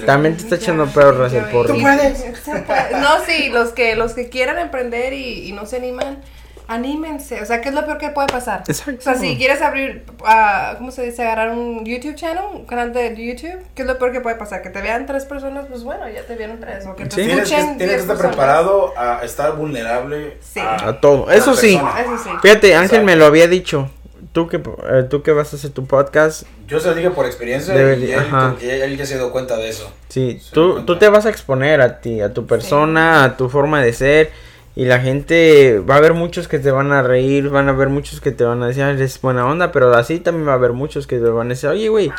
[0.07, 1.75] También te está echando perros el porro.
[1.75, 2.25] ¿Tú puedes?
[3.01, 6.21] No, sí, los que, los que quieran emprender y, y no se animan,
[6.67, 7.41] anímense.
[7.43, 8.63] O sea, ¿qué es lo peor que puede pasar?
[8.67, 8.99] Exacto.
[8.99, 11.23] O sea, si quieres abrir, uh, ¿cómo se dice?
[11.23, 14.63] Agarrar un YouTube channel, un canal de YouTube, ¿qué es lo peor que puede pasar?
[14.63, 16.87] Que te vean tres personas, pues bueno, ya te vieron tres.
[16.87, 21.31] O que te escuchen tienes tienes que estar preparado a estar vulnerable a, todo.
[21.31, 21.75] Eso sí.
[21.75, 22.31] Eso sí.
[22.43, 23.91] Fíjate, Ángel me lo había dicho
[24.33, 26.45] tú que, eh, tú que vas a hacer tu podcast.
[26.67, 29.93] Yo se lo dije por experiencia y él, ya se dio cuenta de eso.
[30.09, 33.83] Sí, tú, tú te vas a exponer a ti, a tu persona, a tu forma
[33.83, 34.31] de ser.
[34.77, 37.89] Y la gente, va a haber muchos que te van a reír, van a haber
[37.89, 40.73] muchos que te van a decir, es buena onda, pero así también va a haber
[40.73, 42.13] muchos que te van a decir, oye, güey,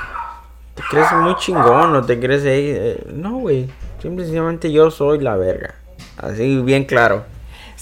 [0.76, 3.70] te crees muy chingón o te crees, eh, no, güey,
[4.02, 5.76] simplemente yo soy la verga.
[6.18, 7.24] Así, bien claro.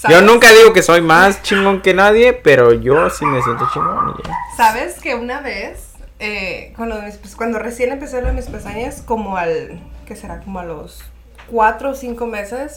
[0.08, 4.14] Yo nunca digo que soy más chingón que nadie, pero yo sí me siento chingón.
[4.56, 9.36] ¿Sabes que una vez, eh, cuando, pues, cuando recién empecé lo de mis pestañas, como
[9.36, 10.40] al, ¿qué será?
[10.40, 11.02] Como a los
[11.50, 12.74] cuatro o cinco meses.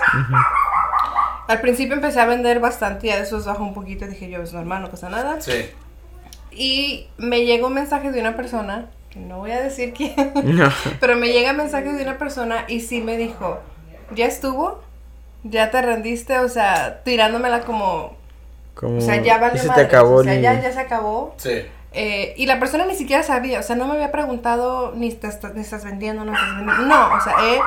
[1.47, 4.81] Al principio empecé a vender bastante, ya después bajó un poquito, dije yo, es normal,
[4.81, 5.39] no pasa nada.
[5.41, 5.69] Sí.
[6.51, 10.13] Y me llegó un mensaje de una persona, que no voy a decir quién,
[10.99, 13.59] pero me llega un mensaje de una persona y sí me dijo,
[14.15, 14.81] ¿ya estuvo?
[15.43, 18.15] Ya te rendiste, o sea, tirándomela como...
[18.73, 21.35] como o sea, ya vale se te acabó o sea, ya, ya se acabó.
[21.37, 21.63] Sí.
[21.91, 25.27] Eh, y la persona ni siquiera sabía, o sea, no me había preguntado ni, te,
[25.53, 26.85] ni estás vendiendo, no estás vendiendo.
[26.85, 27.59] No, o sea, él,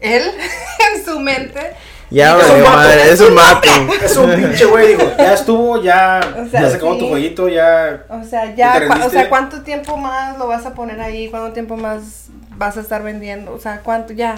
[0.00, 0.22] él
[0.94, 1.74] en su mente...
[2.10, 3.68] Ya, es, un madre, es un mato.
[4.02, 6.20] Es un pinche güey, digo, ya estuvo, ya,
[6.50, 8.04] ya se acabó tu jueguito, ya...
[8.08, 11.28] O sea, ya, o sea, ¿cuánto tiempo más lo vas a poner ahí?
[11.28, 13.52] ¿Cuánto tiempo más vas a estar vendiendo?
[13.52, 14.14] O sea, ¿cuánto?
[14.14, 14.36] Ya,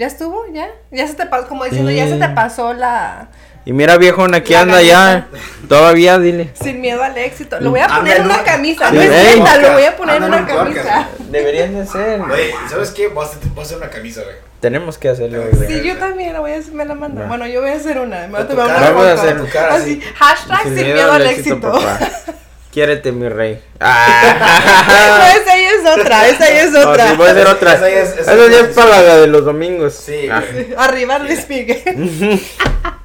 [0.00, 0.46] ¿Ya estuvo?
[0.50, 0.70] ¿Ya?
[0.90, 3.28] Ya se te pasó, como diciendo, ya se te pasó la...
[3.66, 5.28] Y mira, viejón, aquí anda ya.
[5.68, 6.48] Todavía, dile.
[6.54, 7.60] Sin miedo al éxito.
[7.60, 8.90] Lo voy a poner en una camisa.
[8.90, 11.06] No es lo voy a poner en una camisa.
[11.30, 12.18] Deberían de ser.
[12.18, 13.08] Güey, ¿sabes qué?
[13.08, 14.36] Voy a hacer una camisa, güey.
[14.60, 15.42] Tenemos que hacerlo.
[15.52, 15.68] Güey.
[15.68, 17.22] Sí, yo también la voy a hacer, me la mando.
[17.26, 18.26] Bueno, yo voy a hacer una.
[18.26, 19.36] Me voy a Vamos a hacer.
[19.70, 21.78] Así, hashtag sin, miedo, al éxito.
[22.72, 23.60] Quiérete, mi rey.
[23.82, 25.32] Ah.
[25.40, 27.08] esa ahí es otra, esa ahí es otra.
[27.08, 27.74] sí, puede ser otra.
[27.74, 29.94] Esa, es, esa, esa ya es para la de los domingos.
[29.94, 30.28] Sí.
[30.30, 30.42] Ah.
[30.76, 32.40] Arriba Luis Miguel.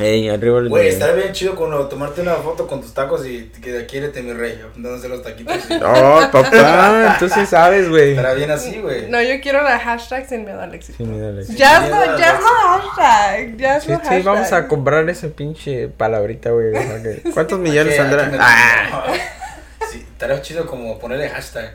[0.00, 3.86] Ey, arriba Güey, estaría bien chido cuando tomarte una foto con tus tacos y que
[3.86, 5.56] quiérete mi rey, dándose los taquitos.
[5.82, 8.10] Oh, papá, tú sí sabes, güey.
[8.10, 9.08] Estará bien así, güey.
[9.10, 10.98] No, yo quiero la hashtag sin miedo al éxito.
[10.98, 11.58] Sin miedo al éxito.
[11.58, 13.56] Ya es no, ya es hashtag.
[13.56, 14.18] Ya es sí, hashtag.
[14.18, 16.72] Sí, vamos a comprar esa pinche palabrita, güey.
[17.34, 18.36] ¿Cuántos millones saldrán?
[18.40, 19.04] Ah.
[19.90, 21.74] Sí, estaría chido como ponerle hashtag.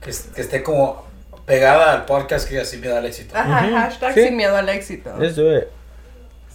[0.00, 1.04] Que, que esté como
[1.46, 3.36] pegada al podcast que sin miedo al éxito.
[3.36, 5.20] Ajá, hashtag sin miedo al éxito.
[5.20, 5.64] Eso es.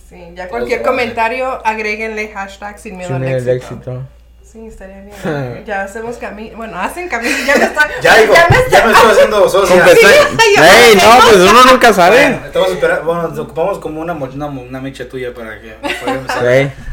[0.09, 4.01] Sí, ya cualquier comentario, agréguenle hashtag sin miedo, al, éxito.
[4.43, 5.63] Sí, estaría bien.
[5.67, 6.57] ya hacemos camino.
[6.57, 7.37] Bueno, hacen camino.
[7.45, 7.83] Ya me estoy.
[8.01, 9.85] ya, digo, ya, me, ya me estoy haciendo socia.
[9.85, 12.39] Ey, no, pues uno nunca sabe.
[12.47, 13.03] estamos esperando.
[13.03, 16.27] Bueno, nos ocupamos como una, una, una mecha tuya para que podamos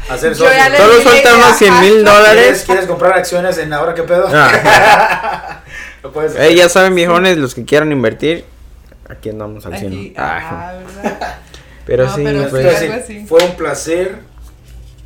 [0.09, 0.61] hacer socio.
[0.77, 2.63] Solo suelta unos 100 mil dólares.
[2.67, 4.29] ¿Quieres, comprar acciones en ahora qué pedo?
[4.31, 5.63] Ah.
[6.03, 8.45] Lo puedes Ey, ya saben, viejones, los que quieran invertir.
[9.09, 10.13] Aquí andamos al 100.
[10.15, 10.73] Ah,
[11.87, 14.17] Pero, sí, fue un placer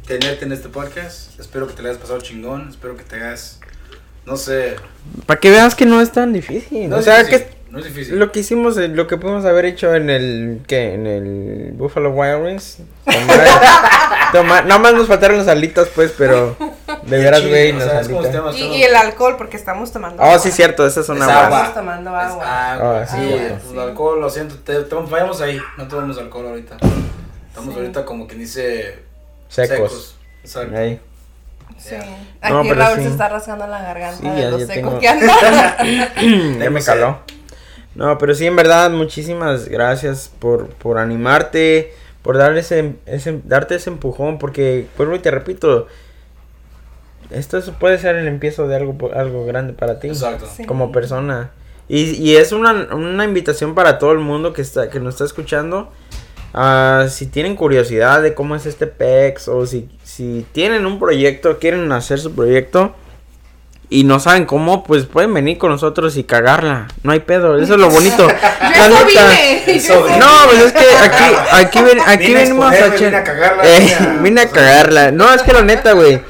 [0.08, 1.40] tenerte en este podcast.
[1.40, 2.70] Espero que te lo hayas pasado chingón.
[2.70, 3.60] Espero que te hagas,
[4.26, 4.78] no sé.
[5.28, 6.90] Para que veas que no es tan difícil.
[6.90, 8.20] No o sea, que no es difícil.
[8.20, 10.94] Lo que hicimos, eh, lo que pudimos haber hecho en el, ¿qué?
[10.94, 12.80] En el Buffalo Wild Wings.
[13.06, 16.58] nada más nos faltaron las alitas, pues, pero
[17.04, 17.74] de veras, güey,
[18.56, 21.44] y, el alcohol, porque estamos tomando Oh, sí, cierto, esas son agua.
[21.44, 22.44] Estamos tomando agua.
[22.46, 24.78] Ah, sí, el alcohol, lo siento, te,
[25.10, 26.76] vayamos ahí, no tomamos alcohol ahorita.
[27.48, 29.00] Estamos ahorita como que dice
[29.48, 30.18] secos.
[30.44, 30.76] Exacto.
[31.78, 31.96] Sí.
[32.42, 35.06] Aquí Raúl se está rascando la garganta sí, de ya, lo seco que
[36.60, 37.20] ya me caló.
[37.96, 43.76] No, pero sí, en verdad, muchísimas gracias por, por animarte, por dar ese, ese, darte
[43.76, 45.88] ese empujón, porque, vuelvo y te repito,
[47.32, 50.08] esto puede ser el empiezo de algo, algo grande para ti.
[50.08, 50.48] Exacto.
[50.68, 51.52] Como persona.
[51.90, 55.26] Y, y es una, una, invitación para todo el mundo que, está, que nos está
[55.26, 55.92] escuchando.
[56.54, 61.60] Uh, si tienen curiosidad de cómo es este PEX o si, si tienen un proyecto,
[61.60, 62.94] quieren hacer su proyecto
[63.94, 66.88] y no saben cómo, pues pueden venir con nosotros y cagarla.
[67.04, 68.26] No hay pedo, eso es lo bonito.
[68.26, 68.30] yo
[70.18, 73.64] no, pues es que aquí, aquí, ven, aquí venimos a, a cagarla.
[73.66, 75.12] Eh, vine a cagarla.
[75.12, 76.22] No, es que la neta, güey.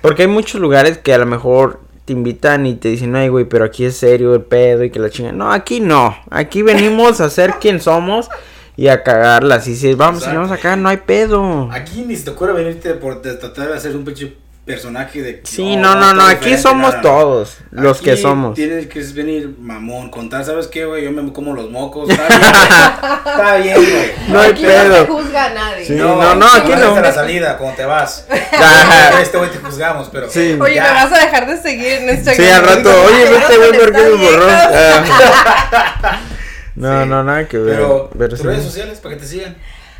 [0.00, 3.46] Porque hay muchos lugares que a lo mejor te invitan y te dicen, ay, güey,
[3.46, 5.32] pero aquí es serio el pedo y que la chinga.
[5.32, 6.16] No, aquí no.
[6.30, 8.28] Aquí venimos a ser quien somos
[8.76, 9.60] y a cagarla.
[9.60, 11.68] Si, si vamos, si vamos acá, no hay pedo.
[11.72, 14.36] Aquí ni se te ocurre venirte por tratar de hacer un pinche
[14.68, 15.40] personaje de...
[15.44, 18.54] Sí, no, no, no, aquí somos todos los que somos.
[18.54, 21.04] Tienes que venir mamón, contar, ¿sabes qué, güey?
[21.04, 24.12] Yo me como los mocos, está bien, güey.
[24.28, 24.88] No hay pedo.
[24.88, 25.90] No se juzga a nadie.
[25.96, 27.00] no, no, no, aquí no.
[27.00, 28.26] la salida, cuando te vas.
[29.22, 30.30] este güey te juzgamos, pero...
[30.30, 30.58] Sí.
[30.60, 32.46] Oye, me vas a dejar de seguir en Instagram.
[32.46, 34.46] Sí, al rato, oye, este güey, ¿por qué me borró?
[36.76, 37.74] No, no, nada que ver.
[37.74, 39.56] Pero, pero tus redes sociales para que te sigan.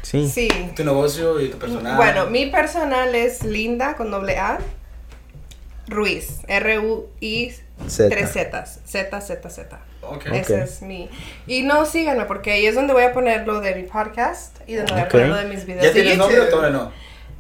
[0.09, 0.27] Sí.
[0.27, 0.49] sí.
[0.75, 1.97] Tu negocio y tu personal.
[1.99, 4.59] Bueno, mi personal es Linda con doble A.
[5.87, 6.41] Ruiz.
[6.49, 7.55] R-U-I.
[7.95, 8.81] Tres Zetas.
[8.87, 9.79] Z, Z, Z.
[10.01, 10.39] Okay.
[10.39, 11.11] Ese es mi.
[11.47, 14.77] Y no síganme porque ahí es donde voy a poner lo de mi podcast y
[14.77, 15.85] donde voy a poner lo de mis videos.
[15.85, 16.91] ¿Ya tienes nombre o todavía no?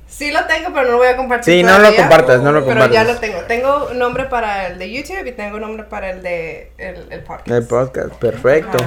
[0.09, 1.55] Sí lo tengo, pero no lo voy a compartir.
[1.55, 2.89] Sí, no lo compartas, no lo compartas.
[2.89, 3.41] Pero ya lo tengo.
[3.43, 7.49] Tengo nombre para el de YouTube y tengo nombre para el de el, el podcast.
[7.49, 8.79] El podcast, perfecto.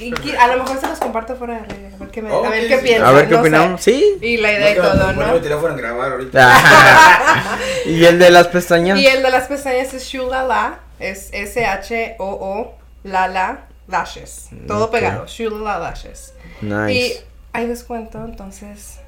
[0.00, 1.60] y, a lo mejor se los comparto fuera de
[1.94, 3.06] a ver qué, me, a ver qué piensan.
[3.06, 3.82] A ver qué opinamos.
[3.82, 4.16] Sí.
[4.22, 5.34] Y la idea y todo, ¿no?
[5.34, 6.54] mi teléfono en grabar ahorita.
[7.84, 8.98] y el de las pestañas.
[8.98, 10.80] Y el de las pestañas es Shulala.
[10.98, 14.48] Es S-H-O-O, Lala, Lashes.
[14.66, 15.26] Todo pegado.
[15.26, 16.32] Shulala Lashes.
[16.62, 16.92] Nice.
[16.92, 17.12] Y
[17.52, 19.00] hay descuento, entonces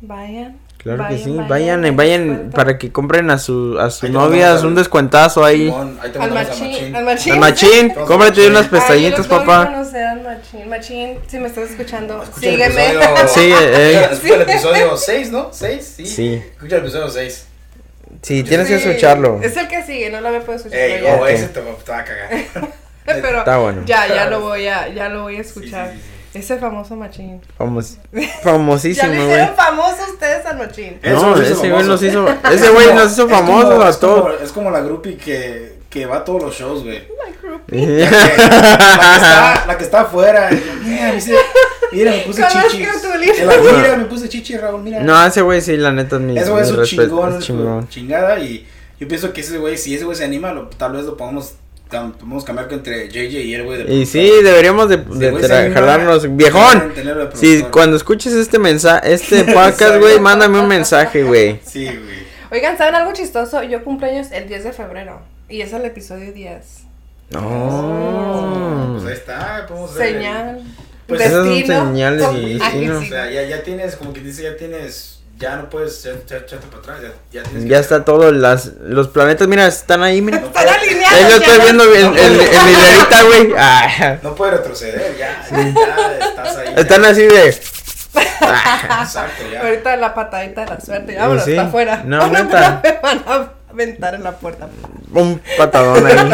[0.00, 0.58] vayan.
[0.78, 5.44] Claro que sí, vayan, vayan, para que compren a su a sus novias un descuentazo
[5.44, 5.68] ahí.
[5.68, 7.32] al machín, al machín.
[7.32, 9.64] Al machín, cómprate unas pestañitas, papá.
[9.64, 12.94] No machín, machín, si me estás escuchando, sígueme.
[13.26, 14.08] sí, eh.
[14.12, 15.48] Escucha el episodio 6, ¿no?
[15.52, 16.06] 6, sí.
[16.06, 16.42] Sí.
[16.54, 17.46] Escucha el episodio 6.
[18.22, 19.40] Sí, tienes que escucharlo.
[19.42, 20.78] Es el que sigue, no lo había podido escuchar.
[20.78, 22.30] Ey, oh, ese te, va a cagar.
[23.04, 23.82] Pero Está bueno.
[23.86, 25.94] ya, ya lo voy a, ya lo voy a escuchar.
[26.36, 27.40] Ese famoso machín.
[27.56, 27.98] Famos,
[28.42, 29.18] famosísimo, güey.
[29.18, 30.98] ya le hicieron famosos ustedes al machín.
[31.02, 34.42] No, ese güey nos hizo, ese güey nos hizo famosos a todos.
[34.42, 36.98] Es como la groupie que, que va a todos los shows, güey.
[37.08, 37.86] La groupie.
[38.00, 40.50] la, que, está, la que está afuera.
[40.84, 41.14] Mira,
[41.92, 42.78] mira, me puse chichi.
[42.78, 45.00] Mira, me puse chichi, Raúl, mira.
[45.00, 47.88] No, ese güey sí, la neta, mi Ese güey es un chingón, chingón.
[47.88, 48.66] chingada y
[49.00, 51.54] yo pienso que ese güey, si ese güey se anima, lo, tal vez lo podamos
[51.88, 56.36] podemos cambiar entre JJ y el güey de Y sí, deberíamos de, de jalarnos.
[56.36, 56.92] Viejón,
[57.34, 61.60] si cuando escuches este mensaje, este podcast, güey, mándame un mensaje, güey.
[61.64, 62.26] Sí, güey.
[62.50, 63.62] Oigan, ¿saben algo chistoso?
[63.62, 66.82] Yo cumpleaños el 10 de febrero y es el episodio 10.
[67.30, 67.40] No.
[67.40, 68.92] Oh.
[68.92, 70.62] Pues ahí está, podemos Señal.
[71.06, 72.98] Pues esas son señales y destino.
[72.98, 76.78] O sea, ya, ya tienes, como que dice, ya tienes ya no puedes echarte para
[76.78, 80.38] atrás, ya, ya Ya está todo, las, los planetas, mira, están ahí, mira.
[80.38, 81.20] están alineados.
[81.20, 83.52] Yo estoy viendo en, en, en hilerita, güey.
[83.58, 84.18] Ah.
[84.22, 86.74] No puede retroceder, ya, ya estás ahí.
[86.76, 87.48] Están así de...
[89.02, 89.62] Exacto, ya.
[89.62, 91.50] Ahorita la patadita de la suerte, ya, bueno, sí.
[91.50, 92.02] está afuera.
[92.04, 92.80] No, neta.
[92.82, 94.68] Me van a aventar en la puerta.
[95.12, 96.30] Un patadón ahí.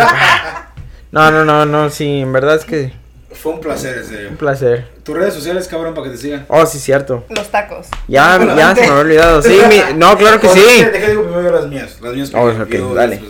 [1.10, 3.01] No, no, no, no, sí, en verdad es que...
[3.34, 4.28] Fue un placer, en serio.
[4.30, 4.88] Un placer.
[5.02, 6.46] Tus redes sociales, cabrón, para que te sigan.
[6.48, 7.24] Oh, sí, cierto.
[7.28, 7.86] Los tacos.
[8.08, 9.42] Ya, ya se me había olvidado.
[9.42, 10.84] Sí, mi, no, claro que sí.
[10.84, 11.98] Deja digo primero las mías.
[12.00, 13.20] Las mías oh, ok, dale.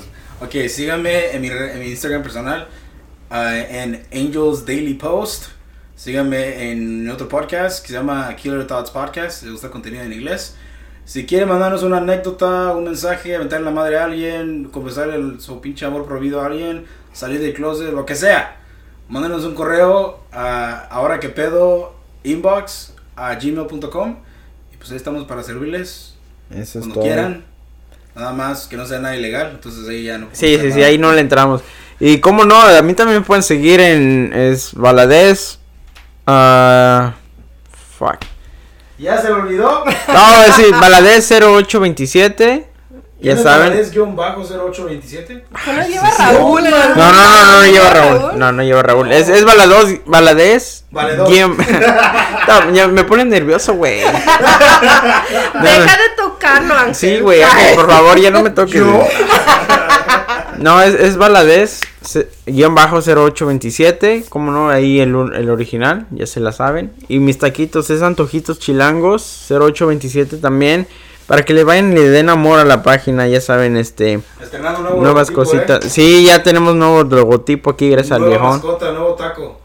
[0.40, 2.68] Ok, síganme en mi, en mi Instagram personal,
[3.30, 5.46] uh, en Angels Daily Post.
[5.94, 9.40] Síganme en otro podcast que se llama Killer Thoughts Podcast.
[9.40, 10.56] Si les gusta contenido en inglés.
[11.04, 15.60] Si quieren mandarnos una anécdota, un mensaje, aventarle la madre a alguien, confesar el, su
[15.60, 18.61] pinche amor prohibido a alguien, salir del closet, lo que sea
[19.08, 21.94] mándenos un correo a ahora que pedo
[22.24, 24.16] inbox a gmail.com
[24.72, 26.14] y pues ahí estamos para servirles
[26.54, 27.44] Eso cuando quieran.
[28.14, 30.28] Nada más que no sea nada ilegal, entonces ahí ya no.
[30.32, 31.62] Sí, sí, sí, ahí no le entramos.
[31.98, 35.58] Y cómo no, a mí también me pueden seguir en es Valadez.
[36.26, 37.10] Uh,
[37.96, 38.18] fuck.
[38.98, 39.84] ¿Ya se me olvidó?
[39.84, 42.71] No, sí, Valadez 0827.
[43.22, 43.72] Ya saben.
[43.74, 45.44] ¿Es guion bajo 0827?
[45.52, 46.62] No lleva Raúl.
[46.64, 48.38] No, no, no, no lleva Raúl?
[48.38, 49.12] No, no lleva Raúl.
[49.12, 50.84] Es, es Balados, Baladés.
[52.90, 54.00] Me pone nervioso, güey.
[54.00, 54.16] Deja
[55.62, 56.94] de tocarlo, Ángel.
[56.94, 57.42] Sí, güey,
[57.76, 58.82] por favor, ya no me toques.
[60.58, 61.80] No, es, es Baladés,
[62.46, 66.92] guion bajo 0827, como no, ahí el, el original, ya se la saben.
[67.08, 70.86] Y mis taquitos es Antojitos Chilangos, 0827 también.
[71.26, 74.20] Para que le vayan y le den amor a la página, ya saben, este...
[74.96, 75.84] nuevas cositas.
[75.84, 75.88] ¿eh?
[75.88, 78.60] Sí, ya tenemos nuevo logotipo aquí, gracias al viejón.
[78.60, 79.60] nuevo taco.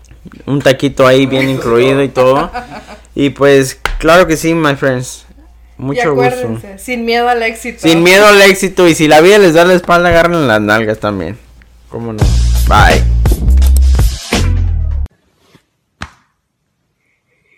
[0.46, 2.52] Un taquito ahí bien incluido y todo.
[3.16, 5.26] Y pues, claro que sí, my friends.
[5.78, 6.60] Mucho gusto.
[6.78, 7.80] Sin miedo al éxito.
[7.82, 8.88] Sin miedo al éxito.
[8.88, 11.38] Y si la vida les da la espalda, agarren las nalgas también.
[11.90, 12.24] ¿Cómo no?
[12.68, 13.17] Bye.